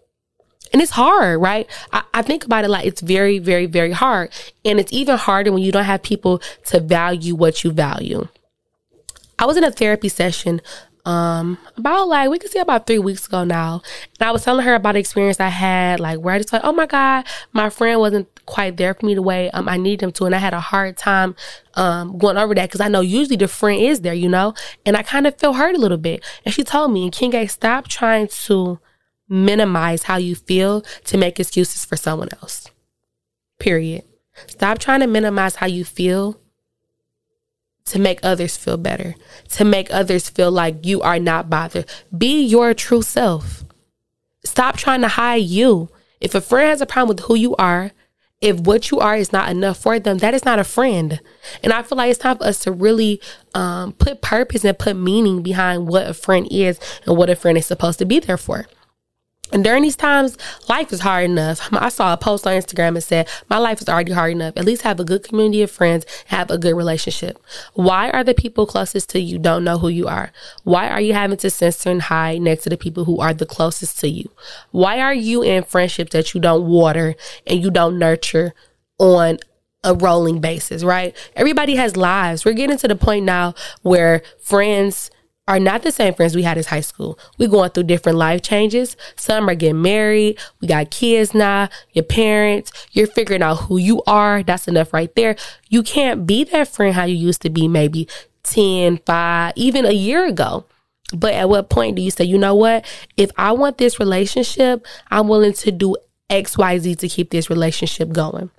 And 0.72 0.80
it's 0.80 0.92
hard, 0.92 1.40
right? 1.40 1.68
I, 1.92 2.02
I 2.14 2.22
think 2.22 2.44
about 2.44 2.64
it 2.64 2.68
like 2.68 2.86
it's 2.86 3.00
very, 3.00 3.38
very, 3.38 3.66
very 3.66 3.92
hard. 3.92 4.30
And 4.64 4.78
it's 4.78 4.92
even 4.92 5.16
harder 5.16 5.52
when 5.52 5.62
you 5.62 5.72
don't 5.72 5.84
have 5.84 6.02
people 6.02 6.40
to 6.66 6.80
value 6.80 7.34
what 7.34 7.64
you 7.64 7.72
value. 7.72 8.28
I 9.38 9.46
was 9.46 9.56
in 9.56 9.64
a 9.64 9.70
therapy 9.70 10.08
session 10.08 10.60
um 11.06 11.56
about 11.76 12.08
like 12.08 12.28
we 12.28 12.38
could 12.38 12.50
say 12.50 12.58
about 12.58 12.86
three 12.86 12.98
weeks 12.98 13.26
ago 13.26 13.44
now. 13.44 13.80
And 14.18 14.28
i 14.28 14.32
was 14.32 14.44
telling 14.44 14.64
her 14.64 14.74
about 14.74 14.92
the 14.92 14.98
experience 14.98 15.38
i 15.40 15.48
had 15.48 16.00
like 16.00 16.18
where 16.18 16.34
i 16.34 16.38
just 16.38 16.52
like 16.52 16.62
oh 16.64 16.72
my 16.72 16.86
god 16.86 17.24
my 17.52 17.70
friend 17.70 18.00
wasn't 18.00 18.28
quite 18.44 18.76
there 18.76 18.92
for 18.92 19.06
me 19.06 19.14
the 19.14 19.22
way 19.22 19.50
um, 19.52 19.68
i 19.68 19.76
needed 19.76 20.02
him 20.02 20.12
to. 20.12 20.26
And 20.26 20.34
i 20.34 20.38
had 20.38 20.52
a 20.52 20.60
hard 20.60 20.96
time 20.96 21.36
um 21.74 22.18
going 22.18 22.36
over 22.36 22.54
that 22.56 22.68
because 22.68 22.80
i 22.80 22.88
know 22.88 23.00
usually 23.00 23.36
the 23.36 23.48
friend 23.48 23.80
is 23.80 24.00
there 24.00 24.14
you 24.14 24.28
know? 24.28 24.52
And 24.84 24.96
i 24.96 25.02
kind 25.02 25.26
of 25.26 25.38
felt 25.38 25.56
hurt 25.56 25.76
a 25.76 25.78
little 25.78 25.96
bit. 25.96 26.24
And 26.44 26.52
she 26.52 26.64
told 26.64 26.92
me 26.92 27.04
and 27.04 27.12
Nkenge 27.12 27.50
stop 27.50 27.88
trying 27.88 28.28
to 28.28 28.80
minimize 29.28 30.04
how 30.04 30.16
you 30.16 30.34
feel 30.34 30.82
to 31.04 31.16
make 31.16 31.38
excuses 31.40 31.84
for 31.84 31.96
someone 31.96 32.28
else. 32.42 32.68
Period. 33.58 34.04
Stop 34.48 34.78
trying 34.78 35.00
to 35.00 35.06
minimize 35.06 35.56
how 35.56 35.66
you 35.66 35.84
feel 35.84 36.38
to 37.86 37.98
make 37.98 38.20
others 38.22 38.56
feel 38.56 38.76
better, 38.76 39.14
to 39.50 39.64
make 39.64 39.92
others 39.92 40.28
feel 40.28 40.50
like 40.50 40.84
you 40.84 41.02
are 41.02 41.18
not 41.18 41.48
bothered. 41.48 41.86
Be 42.16 42.44
your 42.44 42.74
true 42.74 43.02
self. 43.02 43.64
Stop 44.44 44.76
trying 44.76 45.00
to 45.00 45.08
hide 45.08 45.44
you. 45.44 45.88
If 46.20 46.34
a 46.34 46.40
friend 46.40 46.68
has 46.68 46.80
a 46.80 46.86
problem 46.86 47.16
with 47.16 47.24
who 47.26 47.34
you 47.34 47.54
are, 47.56 47.92
if 48.40 48.60
what 48.60 48.90
you 48.90 49.00
are 49.00 49.16
is 49.16 49.32
not 49.32 49.48
enough 49.48 49.78
for 49.78 49.98
them, 49.98 50.18
that 50.18 50.34
is 50.34 50.44
not 50.44 50.58
a 50.58 50.64
friend. 50.64 51.20
And 51.62 51.72
I 51.72 51.82
feel 51.82 51.96
like 51.96 52.10
it's 52.10 52.18
time 52.18 52.36
for 52.36 52.44
us 52.44 52.58
to 52.60 52.72
really 52.72 53.20
um, 53.54 53.92
put 53.94 54.20
purpose 54.20 54.64
and 54.64 54.78
put 54.78 54.96
meaning 54.96 55.42
behind 55.42 55.88
what 55.88 56.06
a 56.06 56.14
friend 56.14 56.46
is 56.50 56.78
and 57.06 57.16
what 57.16 57.30
a 57.30 57.36
friend 57.36 57.56
is 57.56 57.66
supposed 57.66 57.98
to 58.00 58.04
be 58.04 58.20
there 58.20 58.36
for. 58.36 58.66
And 59.52 59.62
during 59.62 59.82
these 59.82 59.96
times, 59.96 60.36
life 60.68 60.92
is 60.92 61.00
hard 61.00 61.24
enough. 61.24 61.68
I 61.72 61.88
saw 61.88 62.12
a 62.12 62.16
post 62.16 62.46
on 62.46 62.54
Instagram 62.54 62.88
and 62.88 63.02
said, 63.02 63.28
My 63.48 63.58
life 63.58 63.80
is 63.80 63.88
already 63.88 64.12
hard 64.12 64.32
enough. 64.32 64.56
At 64.56 64.64
least 64.64 64.82
have 64.82 64.98
a 64.98 65.04
good 65.04 65.22
community 65.22 65.62
of 65.62 65.70
friends, 65.70 66.04
have 66.26 66.50
a 66.50 66.58
good 66.58 66.74
relationship. 66.74 67.38
Why 67.74 68.10
are 68.10 68.24
the 68.24 68.34
people 68.34 68.66
closest 68.66 69.10
to 69.10 69.20
you 69.20 69.38
don't 69.38 69.64
know 69.64 69.78
who 69.78 69.88
you 69.88 70.08
are? 70.08 70.32
Why 70.64 70.88
are 70.88 71.00
you 71.00 71.12
having 71.12 71.36
to 71.38 71.50
censor 71.50 71.90
and 71.90 72.02
hide 72.02 72.42
next 72.42 72.64
to 72.64 72.70
the 72.70 72.76
people 72.76 73.04
who 73.04 73.20
are 73.20 73.32
the 73.32 73.46
closest 73.46 74.00
to 74.00 74.08
you? 74.08 74.30
Why 74.72 75.00
are 75.00 75.14
you 75.14 75.42
in 75.42 75.62
friendships 75.64 76.12
that 76.12 76.34
you 76.34 76.40
don't 76.40 76.66
water 76.66 77.14
and 77.46 77.62
you 77.62 77.70
don't 77.70 77.98
nurture 77.98 78.52
on 78.98 79.38
a 79.84 79.94
rolling 79.94 80.40
basis, 80.40 80.82
right? 80.82 81.16
Everybody 81.36 81.76
has 81.76 81.96
lives. 81.96 82.44
We're 82.44 82.54
getting 82.54 82.78
to 82.78 82.88
the 82.88 82.96
point 82.96 83.24
now 83.24 83.54
where 83.82 84.22
friends 84.40 85.10
are 85.48 85.60
not 85.60 85.82
the 85.82 85.92
same 85.92 86.12
friends 86.14 86.34
we 86.34 86.42
had 86.42 86.58
as 86.58 86.66
high 86.66 86.80
school. 86.80 87.18
We're 87.38 87.48
going 87.48 87.70
through 87.70 87.84
different 87.84 88.18
life 88.18 88.42
changes. 88.42 88.96
Some 89.14 89.48
are 89.48 89.54
getting 89.54 89.82
married. 89.82 90.38
We 90.60 90.68
got 90.68 90.90
kids 90.90 91.34
now, 91.34 91.68
your 91.92 92.04
parents. 92.04 92.72
You're 92.92 93.06
figuring 93.06 93.42
out 93.42 93.56
who 93.62 93.76
you 93.76 94.02
are. 94.06 94.42
That's 94.42 94.66
enough 94.66 94.92
right 94.92 95.14
there. 95.14 95.36
You 95.68 95.82
can't 95.82 96.26
be 96.26 96.44
that 96.44 96.68
friend 96.68 96.94
how 96.94 97.04
you 97.04 97.14
used 97.14 97.42
to 97.42 97.50
be 97.50 97.68
maybe 97.68 98.08
10, 98.42 98.98
5, 98.98 99.52
even 99.56 99.84
a 99.84 99.92
year 99.92 100.26
ago. 100.26 100.64
But 101.14 101.34
at 101.34 101.48
what 101.48 101.70
point 101.70 101.94
do 101.94 102.02
you 102.02 102.10
say, 102.10 102.24
you 102.24 102.38
know 102.38 102.54
what? 102.54 102.84
If 103.16 103.30
I 103.36 103.52
want 103.52 103.78
this 103.78 104.00
relationship, 104.00 104.84
I'm 105.10 105.28
willing 105.28 105.52
to 105.52 105.70
do 105.70 105.96
XYZ 106.30 106.98
to 106.98 107.08
keep 107.08 107.30
this 107.30 107.48
relationship 107.48 108.10
going. 108.10 108.50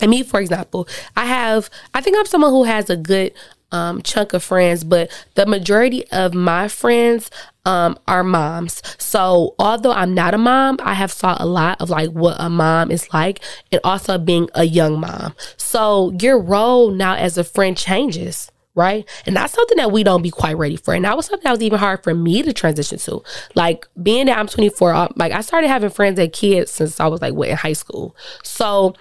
And 0.00 0.10
me, 0.10 0.22
for 0.22 0.40
example, 0.40 0.86
I 1.16 1.26
have, 1.26 1.70
I 1.94 2.02
think 2.02 2.18
I'm 2.18 2.26
someone 2.26 2.50
who 2.50 2.64
has 2.64 2.90
a 2.90 2.96
good 2.96 3.32
um, 3.72 4.02
chunk 4.02 4.32
of 4.32 4.42
friends, 4.42 4.84
but 4.84 5.10
the 5.34 5.46
majority 5.46 6.06
of 6.12 6.34
my 6.34 6.68
friends 6.68 7.30
um, 7.64 7.98
are 8.06 8.24
moms. 8.24 8.82
So 8.98 9.54
although 9.58 9.92
I'm 9.92 10.14
not 10.14 10.34
a 10.34 10.38
mom, 10.38 10.78
I 10.82 10.94
have 10.94 11.12
saw 11.12 11.36
a 11.38 11.46
lot 11.46 11.80
of 11.80 11.90
like 11.90 12.10
what 12.10 12.36
a 12.38 12.50
mom 12.50 12.90
is 12.90 13.12
like, 13.12 13.40
and 13.70 13.80
also 13.84 14.18
being 14.18 14.48
a 14.54 14.64
young 14.64 15.00
mom. 15.00 15.34
So 15.56 16.12
your 16.20 16.38
role 16.38 16.90
now 16.90 17.14
as 17.14 17.38
a 17.38 17.44
friend 17.44 17.76
changes 17.76 18.50
right? 18.74 19.06
And 19.26 19.36
that's 19.36 19.52
something 19.52 19.76
that 19.76 19.92
we 19.92 20.02
don't 20.02 20.22
be 20.22 20.30
quite 20.30 20.56
ready 20.56 20.76
for. 20.76 20.94
And 20.94 21.04
that 21.04 21.16
was 21.16 21.26
something 21.26 21.44
that 21.44 21.50
was 21.50 21.62
even 21.62 21.78
hard 21.78 22.02
for 22.02 22.14
me 22.14 22.42
to 22.42 22.52
transition 22.52 22.98
to. 22.98 23.22
Like 23.54 23.86
being 24.02 24.26
that 24.26 24.38
I'm 24.38 24.46
24, 24.46 24.94
uh, 24.94 25.08
like 25.16 25.32
I 25.32 25.42
started 25.42 25.68
having 25.68 25.90
friends 25.90 26.18
and 26.18 26.32
kids 26.32 26.70
since 26.70 26.98
I 26.98 27.06
was 27.06 27.20
like 27.20 27.34
what 27.34 27.48
in 27.48 27.56
high 27.56 27.74
school. 27.74 28.16
So 28.42 28.94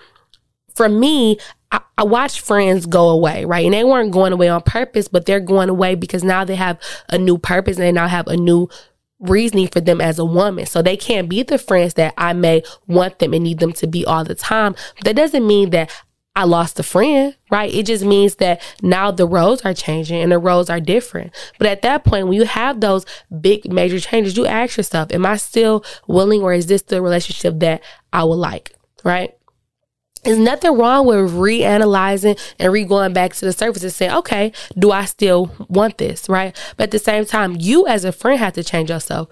for 0.76 0.90
me, 0.90 1.38
I, 1.72 1.82
I 1.98 2.04
watched 2.04 2.40
friends 2.42 2.86
go 2.86 3.10
away, 3.10 3.46
right? 3.46 3.66
And 3.66 3.74
they 3.74 3.84
weren't 3.84 4.12
going 4.12 4.34
away 4.34 4.50
on 4.50 4.62
purpose, 4.62 5.08
but 5.08 5.26
they're 5.26 5.40
going 5.40 5.70
away 5.70 5.96
because 5.96 6.24
now 6.24 6.44
they 6.44 6.56
have 6.56 6.80
a 7.10 7.18
new 7.18 7.38
purpose 7.38 7.78
and 7.78 7.84
they 7.84 7.92
now 7.92 8.08
have 8.08 8.28
a 8.28 8.38
new 8.38 8.70
reasoning 9.20 9.68
for 9.68 9.80
them 9.80 10.02
as 10.02 10.20
a 10.20 10.26
woman. 10.26 10.66
So 10.66 10.82
they 10.82 10.98
can't 10.98 11.30
be 11.30 11.44
the 11.44 11.58
friends 11.58 11.94
that 11.96 12.14
I 12.18 12.34
may 12.34 12.64
want 12.88 13.20
them 13.20 13.34
and 13.34 13.44
need 13.44 13.60
them 13.60 13.74
to 13.74 13.88
be 13.88 14.06
all 14.06 14.24
the 14.24 14.36
time. 14.36 14.76
But 14.96 15.06
that 15.06 15.16
doesn't 15.16 15.46
mean 15.46 15.70
that 15.72 15.92
I 16.36 16.46
lost 16.46 16.80
a 16.80 16.84
friend, 16.84 17.36
right? 17.52 17.74
It 17.74 17.86
just 17.86 18.06
means 18.06 18.36
that 18.36 18.62
now 18.82 19.12
the 19.12 19.28
roles 19.28 19.64
are 19.64 19.74
changing 19.74 20.22
and 20.22 20.32
the 20.32 20.40
roles 20.40 20.70
are 20.70 20.80
different. 20.80 21.34
But 21.58 21.68
at 21.68 21.82
that 21.82 22.06
point, 22.06 22.28
when 22.28 22.38
you 22.38 22.46
have 22.46 22.80
those 22.80 23.06
big 23.42 23.72
major 23.72 24.00
changes, 24.00 24.38
you 24.38 24.46
ask 24.46 24.78
yourself, 24.78 25.12
am 25.12 25.26
I 25.26 25.36
still 25.36 25.84
willing 26.08 26.42
or 26.42 26.54
is 26.54 26.68
this 26.68 26.84
the 26.84 27.02
relationship 27.02 27.60
that 27.60 27.84
I 28.14 28.24
would 28.24 28.36
like, 28.36 28.74
right? 29.04 29.36
There's 30.24 30.38
nothing 30.38 30.78
wrong 30.78 31.08
with 31.08 31.32
reanalyzing 31.32 32.40
and 32.60 32.72
re 32.72 32.84
going 32.84 33.14
back 33.14 33.34
to 33.34 33.46
the 33.46 33.54
surface 33.54 33.84
and 33.84 33.92
saying, 33.92 34.14
okay, 34.14 34.54
do 34.78 34.92
I 34.92 35.06
still 35.06 35.52
want 35.68 35.98
this? 35.98 36.30
Right. 36.30 36.56
But 36.78 36.86
at 36.86 36.92
the 36.92 37.00
same 37.00 37.26
time, 37.26 37.56
you 37.60 37.88
as 37.88 38.06
a 38.06 38.12
friend 38.12 38.40
have 38.40 38.54
to 38.54 38.64
change 38.64 38.90
yourself. 38.90 39.30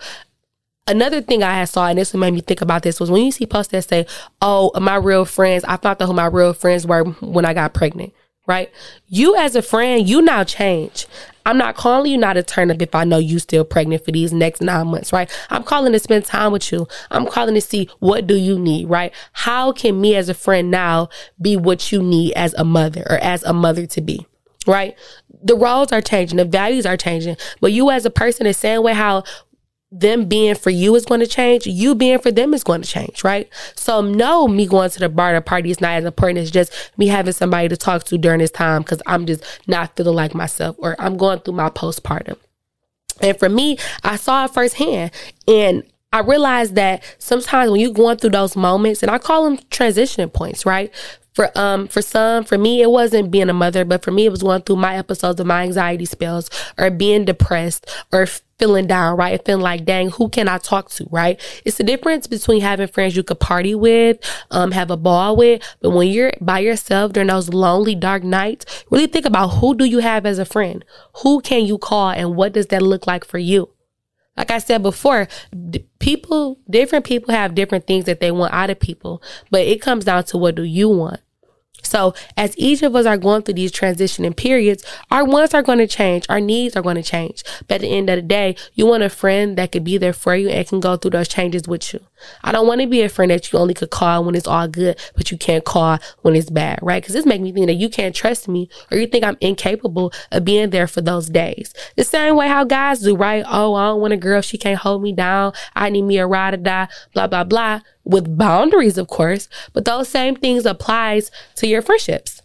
Another 0.87 1.21
thing 1.21 1.43
I 1.43 1.53
had 1.53 1.69
saw, 1.69 1.87
and 1.87 1.99
this 1.99 2.15
made 2.15 2.33
me 2.33 2.41
think 2.41 2.61
about 2.61 2.81
this, 2.81 2.99
was 2.99 3.11
when 3.11 3.23
you 3.23 3.31
see 3.31 3.45
posts 3.45 3.71
that 3.71 3.87
say, 3.87 4.07
oh, 4.41 4.71
my 4.79 4.95
real 4.95 5.23
friends, 5.23 5.63
I 5.65 5.77
found 5.77 6.01
out 6.01 6.07
who 6.07 6.13
my 6.13 6.25
real 6.25 6.53
friends 6.53 6.87
were 6.87 7.03
when 7.03 7.45
I 7.45 7.53
got 7.53 7.75
pregnant 7.75 8.11
right? 8.49 8.71
You 9.07 9.35
as 9.35 9.55
a 9.55 9.61
friend, 9.61 10.09
you 10.09 10.23
now 10.23 10.43
change. 10.43 11.05
I'm 11.45 11.59
not 11.59 11.75
calling 11.75 12.11
you 12.11 12.17
not 12.17 12.33
to 12.33 12.41
turn 12.41 12.71
up 12.71 12.81
if 12.81 12.95
I 12.95 13.03
know 13.03 13.19
you 13.19 13.37
still 13.37 13.63
pregnant 13.63 14.03
for 14.03 14.11
these 14.11 14.33
next 14.33 14.59
nine 14.59 14.87
months, 14.87 15.13
right? 15.13 15.29
I'm 15.51 15.63
calling 15.63 15.93
to 15.93 15.99
spend 15.99 16.25
time 16.25 16.51
with 16.51 16.71
you. 16.71 16.87
I'm 17.11 17.27
calling 17.27 17.53
to 17.53 17.61
see 17.61 17.89
what 17.99 18.25
do 18.25 18.35
you 18.35 18.57
need, 18.57 18.89
right? 18.89 19.13
How 19.33 19.71
can 19.71 20.01
me 20.01 20.15
as 20.15 20.29
a 20.29 20.33
friend 20.33 20.71
now 20.71 21.09
be 21.39 21.57
what 21.57 21.91
you 21.91 22.01
need 22.01 22.33
as 22.33 22.55
a 22.55 22.65
mother 22.65 23.05
or 23.07 23.17
as 23.17 23.43
a 23.43 23.53
mother 23.53 23.85
to 23.85 24.01
be, 24.01 24.25
right? 24.65 24.97
The 25.43 25.55
roles 25.55 25.91
are 25.91 26.01
changing, 26.01 26.37
the 26.37 26.45
values 26.45 26.87
are 26.87 26.97
changing, 26.97 27.37
but 27.61 27.71
you 27.71 27.91
as 27.91 28.03
a 28.03 28.09
person, 28.09 28.45
the 28.45 28.53
same 28.55 28.81
way 28.81 28.93
how 28.93 29.23
them 29.91 30.25
being 30.25 30.55
for 30.55 30.69
you 30.69 30.95
is 30.95 31.05
going 31.05 31.19
to 31.19 31.27
change, 31.27 31.65
you 31.65 31.95
being 31.95 32.19
for 32.19 32.31
them 32.31 32.53
is 32.53 32.63
going 32.63 32.81
to 32.81 32.87
change, 32.87 33.23
right? 33.23 33.49
So 33.75 34.01
no, 34.01 34.47
me 34.47 34.67
going 34.67 34.89
to 34.91 34.99
the 34.99 35.09
bar 35.09 35.33
to 35.33 35.41
party 35.41 35.71
is 35.71 35.81
not 35.81 35.93
as 35.93 36.05
important 36.05 36.39
as 36.39 36.51
just 36.51 36.71
me 36.97 37.07
having 37.07 37.33
somebody 37.33 37.67
to 37.69 37.77
talk 37.77 38.03
to 38.05 38.17
during 38.17 38.39
this 38.39 38.51
time 38.51 38.83
because 38.83 39.01
I'm 39.07 39.25
just 39.25 39.43
not 39.67 39.95
feeling 39.95 40.15
like 40.15 40.35
myself 40.35 40.75
or 40.79 40.95
I'm 40.99 41.17
going 41.17 41.39
through 41.39 41.55
my 41.55 41.69
postpartum. 41.69 42.37
And 43.21 43.37
for 43.37 43.49
me, 43.49 43.77
I 44.03 44.15
saw 44.15 44.45
it 44.45 44.53
firsthand 44.53 45.11
and 45.47 45.83
I 46.11 46.21
realized 46.21 46.73
that 46.75 47.03
sometimes 47.19 47.69
when 47.69 47.79
you're 47.79 47.93
going 47.93 48.17
through 48.17 48.31
those 48.31 48.55
moments, 48.55 49.03
and 49.03 49.11
I 49.11 49.19
call 49.19 49.43
them 49.43 49.59
transition 49.69 50.27
points, 50.29 50.65
right? 50.65 50.91
For 51.33 51.51
um 51.57 51.87
for 51.87 52.01
some, 52.01 52.43
for 52.43 52.57
me, 52.57 52.81
it 52.81 52.89
wasn't 52.89 53.31
being 53.31 53.49
a 53.49 53.53
mother, 53.53 53.85
but 53.85 54.03
for 54.03 54.11
me, 54.11 54.25
it 54.25 54.31
was 54.31 54.43
going 54.43 54.63
through 54.63 54.77
my 54.77 54.95
episodes 54.95 55.39
of 55.39 55.47
my 55.47 55.63
anxiety 55.63 56.05
spells 56.05 56.49
or 56.77 56.89
being 56.89 57.25
depressed 57.25 57.89
or 58.11 58.25
feeling 58.57 58.87
down, 58.87 59.15
right? 59.15 59.43
Feeling 59.45 59.61
like, 59.63 59.85
dang, 59.85 60.09
who 60.09 60.27
can 60.29 60.47
I 60.47 60.57
talk 60.57 60.89
to, 60.91 61.07
right? 61.11 61.39
It's 61.65 61.77
the 61.77 61.83
difference 61.83 62.27
between 62.27 62.61
having 62.61 62.87
friends 62.87 63.15
you 63.15 63.23
could 63.23 63.39
party 63.39 63.73
with, 63.73 64.17
um, 64.51 64.71
have 64.71 64.91
a 64.91 64.97
ball 64.97 65.37
with, 65.37 65.61
but 65.81 65.91
when 65.91 66.09
you're 66.09 66.33
by 66.41 66.59
yourself 66.59 67.13
during 67.13 67.27
those 67.29 67.49
lonely, 67.49 67.95
dark 67.95 68.23
nights, 68.23 68.85
really 68.89 69.07
think 69.07 69.25
about 69.25 69.47
who 69.49 69.75
do 69.75 69.85
you 69.85 69.99
have 69.99 70.25
as 70.25 70.39
a 70.39 70.45
friend? 70.45 70.83
Who 71.23 71.41
can 71.41 71.65
you 71.65 71.77
call 71.77 72.09
and 72.09 72.35
what 72.35 72.53
does 72.53 72.67
that 72.67 72.81
look 72.81 73.07
like 73.07 73.23
for 73.23 73.37
you? 73.37 73.69
Like 74.37 74.51
I 74.51 74.59
said 74.59 74.83
before, 74.83 75.27
people, 75.99 76.59
different 76.69 77.05
people 77.05 77.33
have 77.33 77.55
different 77.55 77.87
things 77.87 78.05
that 78.05 78.21
they 78.21 78.31
want 78.31 78.53
out 78.53 78.69
of 78.69 78.79
people, 78.79 79.21
but 79.51 79.61
it 79.61 79.81
comes 79.81 80.05
down 80.05 80.23
to 80.25 80.37
what 80.37 80.55
do 80.55 80.63
you 80.63 80.87
want? 80.87 81.19
So, 81.83 82.13
as 82.35 82.57
each 82.57 82.83
of 82.83 82.95
us 82.95 83.05
are 83.05 83.17
going 83.17 83.43
through 83.43 83.55
these 83.55 83.71
transitioning 83.71 84.35
periods, 84.35 84.83
our 85.11 85.25
wants 85.25 85.53
are 85.53 85.61
going 85.61 85.77
to 85.79 85.87
change, 85.87 86.25
our 86.29 86.41
needs 86.41 86.75
are 86.75 86.81
going 86.81 86.97
to 86.97 87.03
change. 87.03 87.43
But 87.67 87.75
at 87.75 87.81
the 87.81 87.95
end 87.95 88.09
of 88.09 88.17
the 88.17 88.21
day, 88.21 88.55
you 88.73 88.85
want 88.85 89.03
a 89.03 89.09
friend 89.09 89.57
that 89.57 89.71
could 89.71 89.83
be 89.83 89.97
there 89.97 90.13
for 90.13 90.35
you 90.35 90.49
and 90.49 90.67
can 90.67 90.79
go 90.79 90.97
through 90.97 91.11
those 91.11 91.27
changes 91.27 91.67
with 91.67 91.93
you. 91.93 92.01
I 92.43 92.51
don't 92.51 92.67
want 92.67 92.81
to 92.81 92.87
be 92.87 93.01
a 93.01 93.09
friend 93.09 93.31
that 93.31 93.51
you 93.51 93.59
only 93.59 93.73
could 93.73 93.89
call 93.89 94.23
when 94.23 94.35
it's 94.35 94.47
all 94.47 94.67
good, 94.67 94.99
but 95.15 95.31
you 95.31 95.37
can't 95.37 95.63
call 95.63 95.99
when 96.21 96.35
it's 96.35 96.49
bad, 96.49 96.79
right? 96.81 97.01
Because 97.01 97.13
this 97.13 97.25
makes 97.25 97.41
me 97.41 97.51
think 97.51 97.67
that 97.67 97.73
you 97.73 97.89
can't 97.89 98.15
trust 98.15 98.47
me 98.47 98.69
or 98.91 98.97
you 98.97 99.07
think 99.07 99.23
I'm 99.23 99.37
incapable 99.41 100.11
of 100.31 100.45
being 100.45 100.69
there 100.69 100.87
for 100.87 101.01
those 101.01 101.29
days. 101.29 101.73
The 101.95 102.03
same 102.03 102.35
way 102.35 102.47
how 102.47 102.63
guys 102.63 103.01
do, 103.01 103.15
right? 103.15 103.43
Oh, 103.47 103.75
I 103.75 103.87
don't 103.87 104.01
want 104.01 104.13
a 104.13 104.17
girl. 104.17 104.41
She 104.41 104.57
can't 104.57 104.79
hold 104.79 105.01
me 105.01 105.13
down. 105.13 105.53
I 105.75 105.89
need 105.89 106.03
me 106.03 106.17
a 106.17 106.27
ride 106.27 106.53
or 106.53 106.57
die, 106.57 106.87
blah, 107.13 107.27
blah, 107.27 107.43
blah 107.43 107.81
with 108.03 108.37
boundaries, 108.37 108.97
of 108.97 109.07
course, 109.07 109.47
but 109.71 109.85
those 109.85 110.09
same 110.09 110.35
things 110.35 110.65
applies 110.65 111.29
to 111.55 111.67
your 111.67 111.81
friendships. 111.81 112.41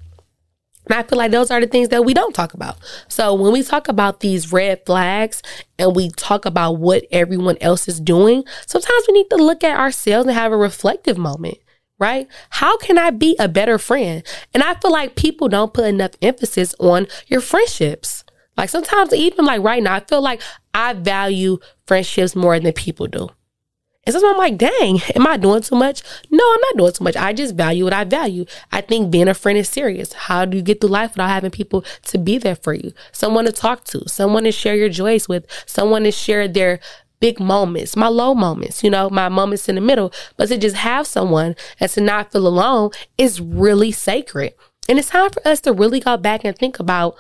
And 0.87 0.99
I 0.99 1.03
feel 1.03 1.19
like 1.19 1.31
those 1.31 1.51
are 1.51 1.61
the 1.61 1.67
things 1.67 1.89
that 1.89 2.05
we 2.05 2.15
don't 2.15 2.35
talk 2.35 2.55
about. 2.55 2.77
So 3.09 3.35
when 3.35 3.53
we 3.53 3.63
talk 3.63 3.89
about 3.89 4.21
these 4.21 4.53
red 4.53 4.85
flags 4.85 5.43
and 5.79 5.97
we 5.97 6.11
talk 6.11 6.45
about 6.45 6.73
what 6.73 7.05
everyone 7.11 7.57
else 7.61 7.89
is 7.89 8.01
doing, 8.01 8.45
sometimes 8.67 9.05
we 9.09 9.15
need 9.15 9.31
to 9.31 9.37
look 9.37 9.65
at 9.65 9.79
ourselves 9.79 10.27
and 10.27 10.35
have 10.35 10.53
a 10.53 10.57
reflective 10.57 11.17
moment, 11.17 11.59
right? 11.99 12.29
How 12.51 12.77
can 12.79 12.99
I 12.99 13.11
be 13.11 13.37
a 13.39 13.49
better 13.49 13.79
friend? 13.79 14.23
And 14.53 14.63
I 14.63 14.75
feel 14.75 14.93
like 14.93 15.17
people 15.17 15.49
don't 15.49 15.73
put 15.73 15.87
enough 15.87 16.13
emphasis 16.21 16.75
on 16.79 17.07
your 17.29 17.41
friendships. 17.41 18.25
Like 18.57 18.69
sometimes 18.69 19.13
even 19.13 19.45
like 19.45 19.63
right 19.63 19.83
now, 19.83 19.95
I 19.95 20.01
feel 20.01 20.23
like 20.23 20.43
I 20.75 20.93
value 20.93 21.59
friendships 21.87 22.37
more 22.37 22.59
than 22.61 22.73
people 22.73 23.07
do. 23.07 23.29
And 24.07 24.13
sometimes 24.13 24.33
I'm 24.33 24.39
like, 24.39 24.59
dang, 24.59 25.01
am 25.15 25.27
I 25.27 25.37
doing 25.37 25.63
too 25.63 25.77
much? 25.77 26.03
No, 26.31 26.45
I'm 26.45 26.61
not 26.61 26.77
doing 26.77 26.93
too 26.93 27.05
much. 27.05 27.17
I 27.17 27.33
just 27.33 27.55
value 27.55 27.85
what 27.85 27.93
I 27.93 28.05
value. 28.05 28.45
I 28.71 28.83
think 28.83 29.11
being 29.11 29.29
a 29.29 29.35
friend 29.35 29.57
is 29.57 29.69
serious. 29.69 30.13
How 30.13 30.45
do 30.45 30.57
you 30.57 30.63
get 30.63 30.81
through 30.81 30.91
life 30.91 31.13
without 31.13 31.29
having 31.29 31.51
people 31.51 31.85
to 32.07 32.19
be 32.19 32.37
there 32.37 32.57
for 32.57 32.75
you? 32.75 32.93
Someone 33.13 33.47
to 33.47 33.53
talk 33.53 33.85
to, 33.85 34.07
someone 34.07 34.45
to 34.45 34.53
share 34.53 34.77
your 34.77 34.91
joys 34.91 35.29
with, 35.29 35.47
someone 35.67 36.03
to 36.05 36.11
share 36.11 36.47
their 36.47 36.81
big 37.21 37.41
moments, 37.41 37.97
my 37.97 38.09
low 38.09 38.35
moments, 38.35 38.85
you 38.85 38.91
know, 38.91 39.09
my 39.09 39.31
moments 39.31 39.69
in 39.69 39.77
the 39.77 39.81
middle. 39.81 40.13
But 40.37 40.49
to 40.49 40.59
just 40.59 40.77
have 40.77 41.07
someone 41.07 41.57
and 41.81 41.91
to 41.93 42.03
not 42.03 42.31
feel 42.31 42.47
alone 42.47 42.91
is 43.17 43.41
really 43.41 43.93
sacred. 43.93 44.53
And 44.87 44.99
it's 44.99 45.09
time 45.09 45.31
for 45.31 45.47
us 45.49 45.61
to 45.63 45.73
really 45.73 46.01
go 46.01 46.19
back 46.19 46.45
and 46.45 46.55
think 46.55 46.79
about 46.79 47.17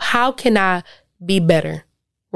how 0.00 0.32
can 0.32 0.58
I 0.58 0.82
be 1.24 1.38
better? 1.38 1.84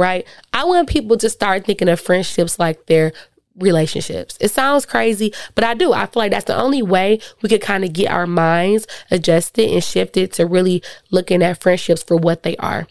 right? 0.00 0.26
I 0.54 0.64
want 0.64 0.88
people 0.88 1.18
to 1.18 1.28
start 1.28 1.66
thinking 1.66 1.88
of 1.88 2.00
friendships 2.00 2.58
like 2.58 2.86
they're 2.86 3.12
relationships. 3.56 4.36
It 4.40 4.50
sounds 4.50 4.86
crazy, 4.86 5.32
but 5.54 5.64
I 5.64 5.74
do. 5.74 5.92
I 5.92 6.06
feel 6.06 6.22
like 6.22 6.30
that's 6.32 6.46
the 6.46 6.56
only 6.56 6.82
way 6.82 7.20
we 7.42 7.48
could 7.48 7.60
kind 7.60 7.84
of 7.84 7.92
get 7.92 8.10
our 8.10 8.26
minds 8.26 8.86
adjusted 9.10 9.70
and 9.70 9.82
shifted 9.82 10.32
to 10.34 10.46
really 10.46 10.82
looking 11.10 11.42
at 11.42 11.60
friendships 11.60 12.02
for 12.02 12.16
what 12.16 12.42
they 12.42 12.56
are. 12.56 12.86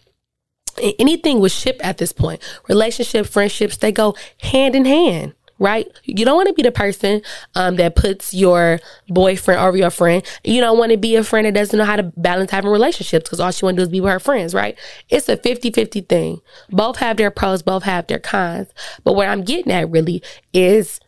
Anything 0.97 1.39
with 1.39 1.51
ship 1.51 1.79
at 1.83 1.97
this 1.97 2.13
point, 2.13 2.41
relationship, 2.67 3.25
friendships, 3.25 3.77
they 3.77 3.91
go 3.91 4.15
hand 4.39 4.75
in 4.75 4.85
hand 4.85 5.33
right? 5.59 5.87
You 6.03 6.25
don't 6.25 6.35
want 6.35 6.47
to 6.47 6.53
be 6.53 6.63
the 6.63 6.71
person 6.71 7.21
um, 7.55 7.75
that 7.75 7.95
puts 7.95 8.33
your 8.33 8.79
boyfriend 9.09 9.61
over 9.61 9.77
your 9.77 9.89
friend. 9.89 10.25
You 10.43 10.61
don't 10.61 10.77
want 10.77 10.91
to 10.91 10.97
be 10.97 11.15
a 11.15 11.23
friend 11.23 11.45
that 11.45 11.53
doesn't 11.53 11.77
know 11.77 11.85
how 11.85 11.97
to 11.97 12.03
balance 12.17 12.51
having 12.51 12.71
relationships 12.71 13.23
because 13.23 13.39
all 13.39 13.51
she 13.51 13.65
want 13.65 13.75
to 13.77 13.81
do 13.81 13.83
is 13.83 13.89
be 13.89 14.01
with 14.01 14.11
her 14.11 14.19
friends, 14.19 14.53
right? 14.53 14.77
It's 15.09 15.29
a 15.29 15.37
50 15.37 15.71
50 15.71 16.01
thing. 16.01 16.41
Both 16.69 16.97
have 16.97 17.17
their 17.17 17.31
pros, 17.31 17.61
both 17.61 17.83
have 17.83 18.07
their 18.07 18.19
cons. 18.19 18.69
But 19.03 19.13
what 19.13 19.27
I'm 19.27 19.43
getting 19.43 19.71
at 19.71 19.91
really 19.91 20.23
is 20.53 20.99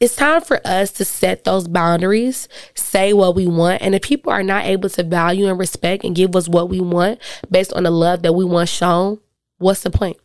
it's 0.00 0.16
time 0.16 0.42
for 0.42 0.60
us 0.66 0.90
to 0.92 1.04
set 1.04 1.44
those 1.44 1.68
boundaries, 1.68 2.48
say 2.74 3.12
what 3.12 3.36
we 3.36 3.46
want. 3.46 3.80
And 3.80 3.94
if 3.94 4.02
people 4.02 4.32
are 4.32 4.42
not 4.42 4.64
able 4.64 4.88
to 4.90 5.02
value 5.02 5.46
and 5.46 5.58
respect 5.58 6.04
and 6.04 6.16
give 6.16 6.34
us 6.34 6.48
what 6.48 6.68
we 6.68 6.80
want 6.80 7.20
based 7.50 7.72
on 7.72 7.84
the 7.84 7.90
love 7.90 8.22
that 8.22 8.32
we 8.32 8.44
want 8.44 8.68
shown, 8.68 9.20
what's 9.58 9.82
the 9.82 9.90
point? 9.90 10.18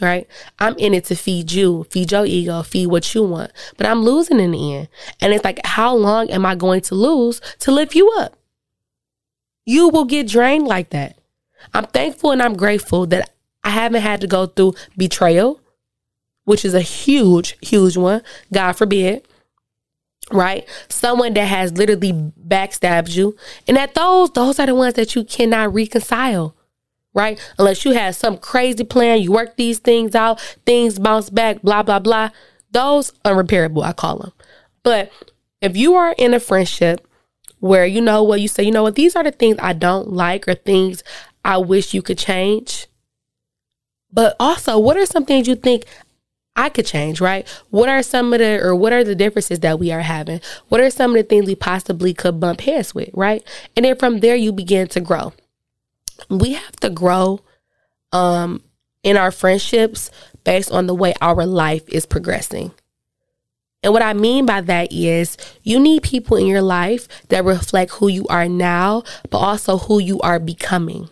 Right? 0.00 0.26
I'm 0.58 0.76
in 0.76 0.94
it 0.94 1.04
to 1.06 1.16
feed 1.16 1.52
you, 1.52 1.84
feed 1.90 2.12
your 2.12 2.26
ego, 2.26 2.62
feed 2.62 2.86
what 2.86 3.14
you 3.14 3.22
want, 3.24 3.52
but 3.76 3.86
I'm 3.86 4.02
losing 4.02 4.40
in 4.40 4.52
the 4.52 4.74
end. 4.74 4.88
And 5.20 5.32
it's 5.32 5.44
like, 5.44 5.60
how 5.64 5.94
long 5.94 6.30
am 6.30 6.46
I 6.46 6.54
going 6.54 6.80
to 6.82 6.94
lose 6.94 7.40
to 7.60 7.72
lift 7.72 7.94
you 7.94 8.10
up? 8.18 8.36
You 9.64 9.88
will 9.88 10.04
get 10.04 10.28
drained 10.28 10.66
like 10.66 10.90
that. 10.90 11.18
I'm 11.74 11.84
thankful 11.84 12.30
and 12.30 12.42
I'm 12.42 12.56
grateful 12.56 13.06
that 13.06 13.30
I 13.64 13.70
haven't 13.70 14.02
had 14.02 14.20
to 14.22 14.26
go 14.26 14.46
through 14.46 14.74
betrayal, 14.96 15.60
which 16.44 16.64
is 16.64 16.74
a 16.74 16.80
huge, 16.80 17.56
huge 17.60 17.96
one. 17.96 18.22
God 18.52 18.72
forbid. 18.72 19.26
Right? 20.30 20.68
Someone 20.88 21.32
that 21.34 21.46
has 21.46 21.72
literally 21.72 22.12
backstabbed 22.12 23.14
you. 23.14 23.36
And 23.66 23.76
that 23.76 23.94
those, 23.94 24.30
those 24.30 24.58
are 24.58 24.66
the 24.66 24.74
ones 24.74 24.94
that 24.94 25.14
you 25.14 25.24
cannot 25.24 25.72
reconcile 25.72 26.54
right? 27.14 27.40
Unless 27.58 27.84
you 27.84 27.92
have 27.92 28.14
some 28.14 28.38
crazy 28.38 28.84
plan, 28.84 29.20
you 29.20 29.32
work 29.32 29.56
these 29.56 29.78
things 29.78 30.14
out, 30.14 30.40
things 30.64 30.98
bounce 30.98 31.30
back, 31.30 31.62
blah, 31.62 31.82
blah, 31.82 31.98
blah. 31.98 32.30
Those 32.70 33.12
unrepairable, 33.24 33.82
I 33.82 33.92
call 33.92 34.18
them. 34.18 34.32
But 34.82 35.10
if 35.60 35.76
you 35.76 35.94
are 35.94 36.14
in 36.18 36.34
a 36.34 36.40
friendship 36.40 37.06
where 37.60 37.86
you 37.86 38.00
know 38.00 38.22
what 38.22 38.40
you 38.40 38.48
say, 38.48 38.62
you 38.62 38.70
know 38.70 38.84
what, 38.84 38.94
these 38.94 39.16
are 39.16 39.24
the 39.24 39.32
things 39.32 39.56
I 39.58 39.72
don't 39.72 40.12
like 40.12 40.46
or 40.46 40.54
things 40.54 41.02
I 41.44 41.58
wish 41.58 41.94
you 41.94 42.02
could 42.02 42.18
change. 42.18 42.86
But 44.12 44.36
also, 44.38 44.78
what 44.78 44.96
are 44.96 45.06
some 45.06 45.24
things 45.24 45.48
you 45.48 45.54
think 45.54 45.84
I 46.56 46.68
could 46.68 46.86
change, 46.86 47.20
right? 47.20 47.46
What 47.70 47.88
are 47.88 48.02
some 48.02 48.32
of 48.32 48.40
the, 48.40 48.60
or 48.60 48.74
what 48.74 48.92
are 48.92 49.04
the 49.04 49.14
differences 49.14 49.60
that 49.60 49.78
we 49.78 49.92
are 49.92 50.00
having? 50.00 50.40
What 50.68 50.80
are 50.80 50.90
some 50.90 51.12
of 51.12 51.16
the 51.16 51.22
things 51.22 51.46
we 51.46 51.54
possibly 51.54 52.14
could 52.14 52.40
bump 52.40 52.62
heads 52.62 52.94
with, 52.94 53.10
right? 53.14 53.42
And 53.76 53.84
then 53.84 53.96
from 53.96 54.20
there, 54.20 54.36
you 54.36 54.52
begin 54.52 54.88
to 54.88 55.00
grow 55.00 55.32
we 56.28 56.54
have 56.54 56.76
to 56.76 56.90
grow 56.90 57.40
um, 58.12 58.62
in 59.02 59.16
our 59.16 59.30
friendships 59.30 60.10
based 60.44 60.70
on 60.72 60.86
the 60.86 60.94
way 60.94 61.14
our 61.20 61.46
life 61.46 61.88
is 61.88 62.06
progressing. 62.06 62.72
And 63.82 63.92
what 63.92 64.02
I 64.02 64.12
mean 64.12 64.44
by 64.44 64.60
that 64.62 64.92
is 64.92 65.36
you 65.62 65.78
need 65.78 66.02
people 66.02 66.36
in 66.36 66.46
your 66.46 66.62
life 66.62 67.06
that 67.28 67.44
reflect 67.44 67.92
who 67.92 68.08
you 68.08 68.26
are 68.28 68.48
now, 68.48 69.04
but 69.30 69.38
also 69.38 69.78
who 69.78 70.00
you 70.00 70.18
are 70.20 70.40
becoming. 70.40 71.08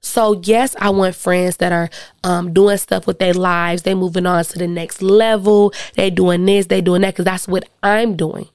So 0.00 0.40
yes, 0.42 0.76
I 0.78 0.90
want 0.90 1.14
friends 1.14 1.58
that 1.58 1.72
are 1.72 1.88
um, 2.24 2.52
doing 2.52 2.76
stuff 2.76 3.06
with 3.06 3.20
their 3.20 3.34
lives. 3.34 3.82
They 3.82 3.94
moving 3.94 4.26
on 4.26 4.44
to 4.44 4.58
the 4.58 4.66
next 4.66 5.00
level. 5.00 5.72
They 5.94 6.10
doing 6.10 6.44
this, 6.44 6.66
they 6.66 6.80
doing 6.80 7.02
that, 7.02 7.14
because 7.14 7.24
that's 7.24 7.48
what 7.48 7.68
I'm 7.82 8.16
doing. 8.16 8.48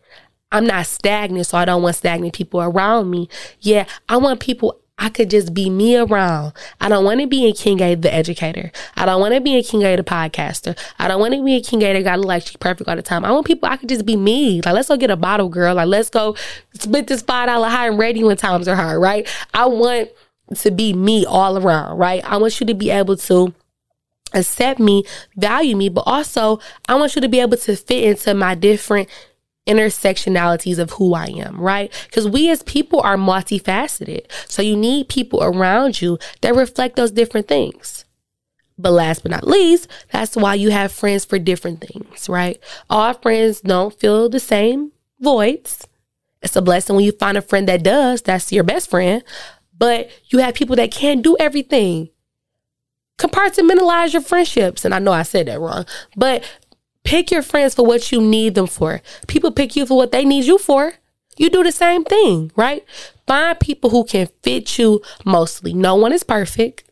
I'm 0.52 0.68
not 0.68 0.86
stagnant, 0.86 1.48
so 1.48 1.58
I 1.58 1.66
don't 1.66 1.82
want 1.82 1.96
stagnant 1.96 2.34
people 2.34 2.62
around 2.62 3.10
me. 3.10 3.30
Yeah, 3.62 3.88
I 4.08 4.18
want 4.18 4.42
people 4.42 4.80
I 5.00 5.10
could 5.10 5.30
just 5.30 5.54
be 5.54 5.70
me 5.70 5.96
around. 5.96 6.54
I 6.82 6.90
don't 6.90 7.06
want 7.06 7.22
to 7.22 7.28
be 7.28 7.48
a 7.48 7.54
Nkenge 7.54 8.02
the 8.02 8.14
educator. 8.14 8.72
I 8.96 9.06
don't 9.06 9.22
want 9.22 9.36
to 9.36 9.42
be 9.42 9.56
a 9.56 9.62
Nkenge 9.62 9.98
the 9.98 10.04
podcaster. 10.04 10.78
I 10.98 11.08
don't 11.08 11.20
want 11.20 11.34
to 11.36 11.44
be 11.44 11.56
a 11.56 11.62
Nkenge 11.62 11.94
that 11.94 12.04
got 12.04 12.20
like 12.20 12.44
she's 12.44 12.58
perfect 12.58 12.90
all 12.90 12.96
the 12.96 13.04
time. 13.04 13.24
I 13.24 13.32
want 13.32 13.46
people 13.46 13.70
I 13.70 13.78
could 13.78 13.90
just 13.90 14.06
be 14.06 14.16
me. 14.16 14.62
Like 14.62 14.74
let's 14.74 14.88
go 14.88 14.98
get 14.98 15.12
a 15.12 15.16
bottle, 15.16 15.50
girl. 15.50 15.76
Like 15.76 15.88
let's 15.88 16.10
go 16.10 16.36
split 16.74 17.08
this 17.08 17.22
five 17.22 17.48
dollar 17.48 17.70
high 17.70 17.88
and 17.88 18.00
ready 18.00 18.24
when 18.24 18.38
times 18.38 18.68
are 18.68 18.76
hard, 18.76 19.00
right? 19.00 19.28
I 19.54 19.68
want 19.68 20.10
to 20.56 20.72
be 20.72 20.94
me 20.94 21.26
all 21.26 21.58
around, 21.58 21.98
right? 21.98 22.24
I 22.26 22.38
want 22.38 22.60
you 22.60 22.66
to 22.66 22.74
be 22.74 22.90
able 22.90 23.18
to 23.18 23.54
accept 24.34 24.80
me, 24.80 25.04
value 25.36 25.76
me, 25.76 25.90
but 25.90 26.04
also 26.08 26.60
I 26.88 26.96
want 26.96 27.16
you 27.16 27.22
to 27.22 27.30
be 27.30 27.40
able 27.40 27.58
to 27.58 27.76
fit 27.76 28.04
into 28.04 28.34
my 28.34 28.56
different 28.56 29.10
intersectionalities 29.68 30.80
of 30.80 30.92
who 30.92 31.14
I 31.14 31.26
am, 31.26 31.60
right? 31.60 31.92
Because 32.08 32.28
we 32.28 32.50
as 32.50 32.64
people 32.64 33.02
are 33.02 33.18
multifaceted. 33.18 34.26
So 34.48 34.62
you 34.62 34.76
need 34.76 35.10
people 35.10 35.44
around 35.44 36.02
you 36.02 36.18
that 36.42 36.56
reflect 36.56 36.96
those 36.96 37.12
different 37.12 37.48
things. 37.48 38.06
But 38.78 38.92
last 38.92 39.24
but 39.24 39.32
not 39.32 39.48
least, 39.48 39.88
that's 40.12 40.36
why 40.36 40.54
you 40.54 40.70
have 40.70 40.92
friends 40.92 41.26
for 41.26 41.40
different 41.40 41.82
things, 41.82 42.30
right? 42.30 42.62
All 42.90 43.14
friends 43.14 43.62
don't 43.62 43.98
fill 44.00 44.30
the 44.30 44.40
same 44.40 44.92
voids. 45.20 45.88
It's 46.42 46.56
a 46.56 46.62
blessing 46.62 46.96
when 46.96 47.06
you 47.06 47.12
find 47.12 47.38
a 47.38 47.42
friend 47.42 47.68
that 47.68 47.84
does. 47.84 48.22
That's 48.22 48.52
your 48.52 48.64
best 48.64 48.90
friend. 48.90 49.24
But 49.76 50.10
you 50.26 50.40
have 50.40 50.54
people 50.54 50.76
that 50.76 50.92
can't 50.92 51.24
do 51.24 51.36
everything. 51.40 52.10
Compartmentalize 53.18 54.14
your 54.14 54.22
friendships. 54.22 54.86
And 54.86 54.94
I 54.94 55.00
know 55.00 55.12
I 55.12 55.24
said 55.24 55.48
that 55.48 55.60
wrong, 55.60 55.86
but 56.16 56.44
pick 57.08 57.32
your 57.32 57.42
friends 57.42 57.74
for 57.74 57.86
what 57.86 58.12
you 58.12 58.20
need 58.20 58.54
them 58.54 58.68
for. 58.68 59.02
People 59.28 59.52
pick 59.52 59.78
you 59.78 59.86
for 59.86 59.96
what 59.96 60.12
they 60.12 60.26
need 60.26 60.44
you 60.44 60.58
for. 60.58 60.94
You 61.38 61.50
do 61.50 61.64
the 61.64 61.72
same 61.72 62.04
thing, 62.04 62.52
right? 62.58 62.84
Find 63.26 63.58
people 63.60 63.92
who 63.92 64.04
can 64.04 64.28
fit 64.44 64.78
you 64.78 65.02
mostly. 65.24 65.74
No 65.74 65.96
one 65.96 66.12
is 66.12 66.24
perfect. 66.24 66.84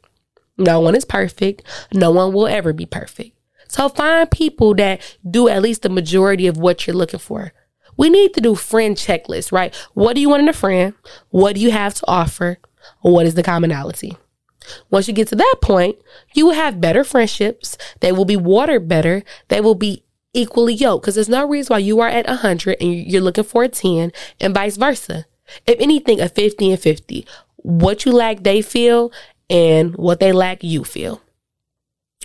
No 0.58 0.80
one 0.80 0.95
is 0.95 1.04
perfect. 1.04 1.63
No 1.93 2.12
one 2.12 2.32
will 2.32 2.47
ever 2.47 2.71
be 2.71 2.86
perfect. 2.86 3.38
So 3.67 3.89
find 3.89 4.32
people 4.32 4.73
that 4.75 5.01
do 5.30 5.49
at 5.49 5.62
least 5.62 5.82
the 5.82 5.89
majority 5.89 6.47
of 6.47 6.56
what 6.56 6.88
you're 6.88 6.95
looking 6.95 7.19
for. 7.19 7.51
We 7.97 8.10
need 8.10 8.34
to 8.36 8.41
do 8.41 8.56
friend 8.56 8.95
checklists, 8.95 9.51
right? 9.51 9.75
What 9.95 10.15
do 10.15 10.21
you 10.21 10.30
want 10.30 10.43
in 10.43 10.49
a 10.49 10.54
friend? 10.54 10.93
What 11.32 11.56
do 11.56 11.62
you 11.62 11.71
have 11.71 11.93
to 11.95 12.04
offer? 12.08 12.60
What 13.01 13.25
is 13.25 13.36
the 13.36 13.43
commonality? 13.43 14.17
Once 14.89 15.08
you 15.08 15.13
get 15.13 15.28
to 15.30 15.36
that 15.36 15.56
point, 15.62 15.97
you 16.34 16.45
will 16.45 16.54
have 16.54 16.82
better 16.82 17.04
friendships. 17.04 17.78
They 17.99 18.12
will 18.12 18.25
be 18.25 18.38
watered 18.38 18.88
better. 18.88 19.23
They 19.49 19.62
will 19.62 19.75
be 19.75 20.04
equally 20.36 20.74
yoked 20.74 21.04
because 21.04 21.15
there's 21.15 21.30
no 21.30 21.48
reason 21.48 21.74
why 21.74 21.80
you 21.80 22.00
are 22.02 22.10
at 22.10 22.28
100 22.28 22.78
and 22.80 22.93
you're 22.93 23.21
looking 23.21 23.43
for 23.43 23.63
a 23.63 23.69
10 23.69 24.12
and 24.39 24.54
vice 24.54 24.78
versa. 24.78 25.26
If 25.65 25.80
anything, 25.80 26.19
a 26.19 26.30
50 26.30 26.71
and 26.71 26.80
50. 26.80 27.26
What 27.58 28.06
you 28.06 28.12
lack, 28.12 28.43
they 28.43 28.62
feel, 28.62 29.12
and 29.50 29.95
what 29.95 30.19
they 30.19 30.32
lack, 30.32 30.63
you 30.63 30.84
feel. 30.84 31.21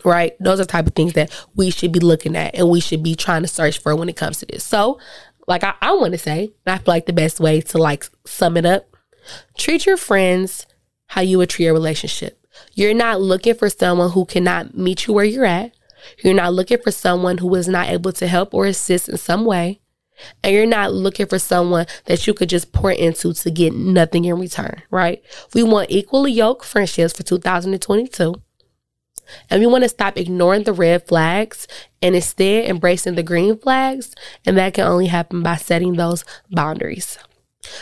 Right? 0.04 0.34
Those 0.40 0.60
are 0.60 0.64
the 0.64 0.72
type 0.72 0.86
of 0.86 0.94
things 0.94 1.12
that 1.14 1.30
we 1.54 1.70
should 1.70 1.92
be 1.92 2.00
looking 2.00 2.36
at 2.36 2.54
and 2.54 2.68
we 2.68 2.80
should 2.80 3.02
be 3.02 3.14
trying 3.14 3.42
to 3.42 3.48
search 3.48 3.78
for 3.78 3.94
when 3.94 4.08
it 4.08 4.16
comes 4.16 4.38
to 4.38 4.46
this. 4.46 4.64
So, 4.64 4.98
like 5.46 5.64
I, 5.64 5.74
I 5.80 5.92
want 5.92 6.12
to 6.12 6.18
say, 6.18 6.52
I 6.66 6.78
feel 6.78 6.84
like 6.86 7.06
the 7.06 7.12
best 7.12 7.40
way 7.40 7.60
to 7.60 7.78
like 7.78 8.08
sum 8.24 8.56
it 8.56 8.64
up, 8.64 8.96
treat 9.58 9.84
your 9.84 9.96
friends 9.96 10.66
how 11.08 11.20
you 11.20 11.38
would 11.38 11.50
treat 11.50 11.66
a 11.66 11.72
relationship. 11.72 12.38
You're 12.74 12.94
not 12.94 13.20
looking 13.20 13.54
for 13.54 13.68
someone 13.68 14.12
who 14.12 14.24
cannot 14.24 14.76
meet 14.76 15.06
you 15.06 15.14
where 15.14 15.24
you're 15.24 15.44
at. 15.44 15.72
You're 16.22 16.34
not 16.34 16.54
looking 16.54 16.78
for 16.78 16.90
someone 16.90 17.38
who 17.38 17.54
is 17.54 17.68
not 17.68 17.88
able 17.88 18.12
to 18.12 18.26
help 18.26 18.54
or 18.54 18.66
assist 18.66 19.08
in 19.08 19.16
some 19.16 19.44
way. 19.44 19.80
And 20.42 20.54
you're 20.54 20.66
not 20.66 20.92
looking 20.92 21.26
for 21.26 21.38
someone 21.38 21.86
that 22.04 22.26
you 22.26 22.34
could 22.34 22.48
just 22.48 22.72
pour 22.72 22.92
into 22.92 23.32
to 23.32 23.50
get 23.50 23.72
nothing 23.72 24.24
in 24.26 24.38
return, 24.38 24.82
right? 24.90 25.22
We 25.54 25.62
want 25.62 25.90
equally 25.90 26.32
yoked 26.32 26.66
friendships 26.66 27.14
for 27.14 27.22
2022. 27.22 28.34
And 29.48 29.60
we 29.60 29.66
want 29.66 29.84
to 29.84 29.88
stop 29.88 30.18
ignoring 30.18 30.64
the 30.64 30.72
red 30.72 31.06
flags 31.06 31.68
and 32.02 32.14
instead 32.14 32.68
embracing 32.68 33.14
the 33.14 33.22
green 33.22 33.56
flags. 33.56 34.14
And 34.44 34.58
that 34.58 34.74
can 34.74 34.86
only 34.86 35.06
happen 35.06 35.42
by 35.42 35.56
setting 35.56 35.94
those 35.94 36.24
boundaries. 36.50 37.18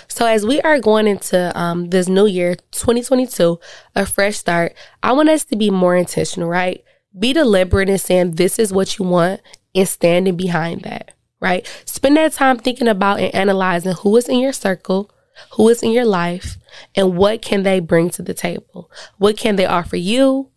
So, 0.08 0.26
as 0.26 0.44
we 0.44 0.60
are 0.62 0.80
going 0.80 1.06
into 1.06 1.56
um, 1.58 1.90
this 1.90 2.08
new 2.08 2.26
year, 2.26 2.56
2022, 2.72 3.60
a 3.94 4.06
fresh 4.06 4.36
start, 4.36 4.74
I 5.02 5.12
want 5.12 5.28
us 5.28 5.44
to 5.46 5.56
be 5.56 5.70
more 5.70 5.96
intentional, 5.96 6.48
right? 6.48 6.82
Be 7.16 7.32
deliberate 7.32 7.88
in 7.88 7.98
saying 7.98 8.32
this 8.32 8.58
is 8.58 8.72
what 8.72 8.98
you 8.98 9.04
want 9.04 9.40
and 9.74 9.88
standing 9.88 10.36
behind 10.36 10.82
that, 10.82 11.12
right? 11.40 11.66
Spend 11.84 12.16
that 12.16 12.32
time 12.32 12.58
thinking 12.58 12.88
about 12.88 13.20
and 13.20 13.34
analyzing 13.34 13.92
who 13.92 14.16
is 14.16 14.28
in 14.28 14.38
your 14.38 14.52
circle, 14.52 15.10
who 15.52 15.68
is 15.68 15.82
in 15.82 15.90
your 15.92 16.04
life, 16.04 16.58
and 16.94 17.16
what 17.16 17.42
can 17.42 17.62
they 17.62 17.80
bring 17.80 18.10
to 18.10 18.22
the 18.22 18.34
table? 18.34 18.90
What 19.18 19.36
can 19.36 19.56
they 19.56 19.66
offer 19.66 19.96
you? 19.96 20.50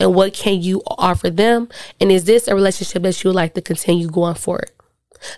And 0.00 0.14
what 0.14 0.34
can 0.34 0.60
you 0.60 0.82
offer 0.86 1.30
them? 1.30 1.68
And 2.00 2.10
is 2.10 2.24
this 2.24 2.48
a 2.48 2.54
relationship 2.54 3.02
that 3.02 3.22
you 3.22 3.28
would 3.28 3.36
like 3.36 3.54
to 3.54 3.62
continue 3.62 4.08
going 4.08 4.34
forward? 4.34 4.70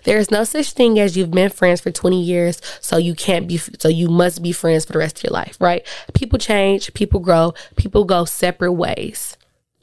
There 0.03 0.17
is 0.17 0.31
no 0.31 0.43
such 0.43 0.71
thing 0.71 0.99
as 0.99 1.15
you've 1.15 1.31
been 1.31 1.49
friends 1.49 1.79
for 1.79 1.91
20 1.91 2.21
years, 2.21 2.61
so 2.81 2.97
you 2.97 3.13
can't 3.13 3.47
be, 3.47 3.57
so 3.57 3.87
you 3.87 4.09
must 4.09 4.41
be 4.41 4.51
friends 4.51 4.85
for 4.85 4.93
the 4.93 4.99
rest 4.99 5.19
of 5.19 5.23
your 5.25 5.33
life, 5.33 5.57
right? 5.61 5.85
People 6.13 6.39
change, 6.39 6.93
people 6.93 7.19
grow, 7.19 7.53
people 7.75 8.03
go 8.03 8.25
separate 8.25 8.73
ways, 8.73 9.36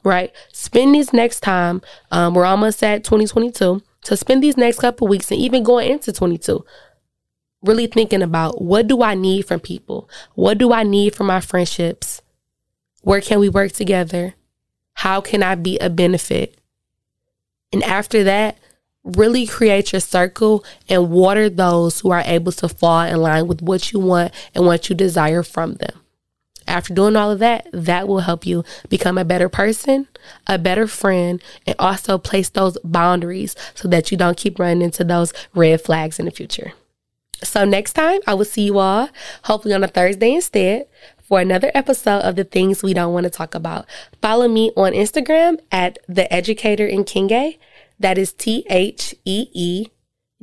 right? 0.05 0.33
Spend 0.53 0.95
these 0.95 1.11
next 1.11 1.41
time, 1.41 1.81
um, 2.11 2.33
we're 2.33 2.45
almost 2.45 2.81
at 2.81 3.03
2022, 3.03 3.81
so 4.05 4.15
spend 4.15 4.41
these 4.41 4.55
next 4.55 4.79
couple 4.79 5.07
weeks 5.07 5.29
and 5.31 5.41
even 5.41 5.63
going 5.63 5.91
into 5.91 6.13
22 6.13 6.63
really 7.65 7.87
thinking 7.87 8.21
about 8.21 8.61
what 8.61 8.87
do 8.87 9.01
I 9.01 9.15
need 9.15 9.43
from 9.43 9.59
people? 9.59 10.09
What 10.35 10.57
do 10.57 10.71
I 10.71 10.83
need 10.83 11.15
from 11.15 11.27
my 11.27 11.41
friendships? 11.41 12.21
Where 13.01 13.21
can 13.21 13.39
we 13.39 13.49
work 13.49 13.71
together? 13.71 14.35
How 14.93 15.21
can 15.21 15.43
I 15.43 15.55
be 15.55 15.77
a 15.79 15.89
benefit? 15.89 16.57
And 17.73 17.83
after 17.83 18.23
that, 18.23 18.57
really 19.03 19.45
create 19.45 19.91
your 19.91 19.99
circle 19.99 20.63
and 20.89 21.11
water 21.11 21.49
those 21.49 21.99
who 21.99 22.11
are 22.11 22.23
able 22.25 22.51
to 22.53 22.69
fall 22.69 23.01
in 23.01 23.17
line 23.17 23.47
with 23.47 23.61
what 23.61 23.91
you 23.91 23.99
want 23.99 24.33
and 24.53 24.65
what 24.65 24.89
you 24.89 24.95
desire 24.95 25.43
from 25.43 25.75
them. 25.75 25.99
After 26.67 26.93
doing 26.93 27.15
all 27.15 27.31
of 27.31 27.39
that, 27.39 27.67
that 27.71 28.07
will 28.07 28.19
help 28.19 28.45
you 28.45 28.63
become 28.89 29.17
a 29.17 29.25
better 29.25 29.49
person, 29.49 30.07
a 30.47 30.57
better 30.57 30.87
friend, 30.87 31.41
and 31.65 31.75
also 31.77 32.17
place 32.17 32.49
those 32.49 32.77
boundaries 32.83 33.55
so 33.75 33.87
that 33.87 34.11
you 34.11 34.17
don't 34.17 34.37
keep 34.37 34.59
running 34.59 34.81
into 34.81 35.03
those 35.03 35.33
red 35.53 35.81
flags 35.81 36.19
in 36.19 36.25
the 36.25 36.31
future. 36.31 36.73
So, 37.43 37.65
next 37.65 37.93
time, 37.93 38.21
I 38.25 38.33
will 38.33 38.45
see 38.45 38.63
you 38.63 38.79
all, 38.79 39.09
hopefully 39.43 39.73
on 39.73 39.83
a 39.83 39.87
Thursday 39.87 40.33
instead, 40.33 40.87
for 41.21 41.39
another 41.39 41.71
episode 41.73 42.19
of 42.19 42.35
the 42.35 42.43
things 42.43 42.81
we 42.81 42.93
don't 42.93 43.13
want 43.13 43.25
to 43.25 43.29
talk 43.29 43.53
about. 43.53 43.85
Follow 44.21 44.47
me 44.47 44.71
on 44.75 44.93
Instagram 44.93 45.59
at 45.71 45.99
the 46.07 46.31
educator 46.33 46.87
Nkenge 46.87 47.57
that 47.99 48.17
is 48.17 48.33
T 48.33 48.65
H 48.69 49.15
E 49.25 49.47
E 49.53 49.87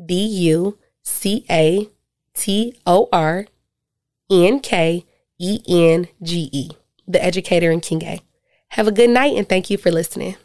D 0.05 0.15
U 0.15 0.79
C 1.03 1.45
A 1.51 1.89
T 2.35 2.79
O 2.87 3.09
R 3.13 3.47
N 4.31 4.61
K 4.61 5.05
E 5.43 5.61
N 5.67 6.07
G 6.23 6.49
E, 6.53 6.71
the 7.09 7.23
educator 7.23 7.73
Nkenge. 7.73 8.21
Have 8.69 8.87
a 8.87 8.93
good 8.93 9.11
night 9.11 9.37
and 9.37 9.49
thank 9.49 9.71
you 9.71 9.77
for 9.77 9.91
listening. 9.91 10.37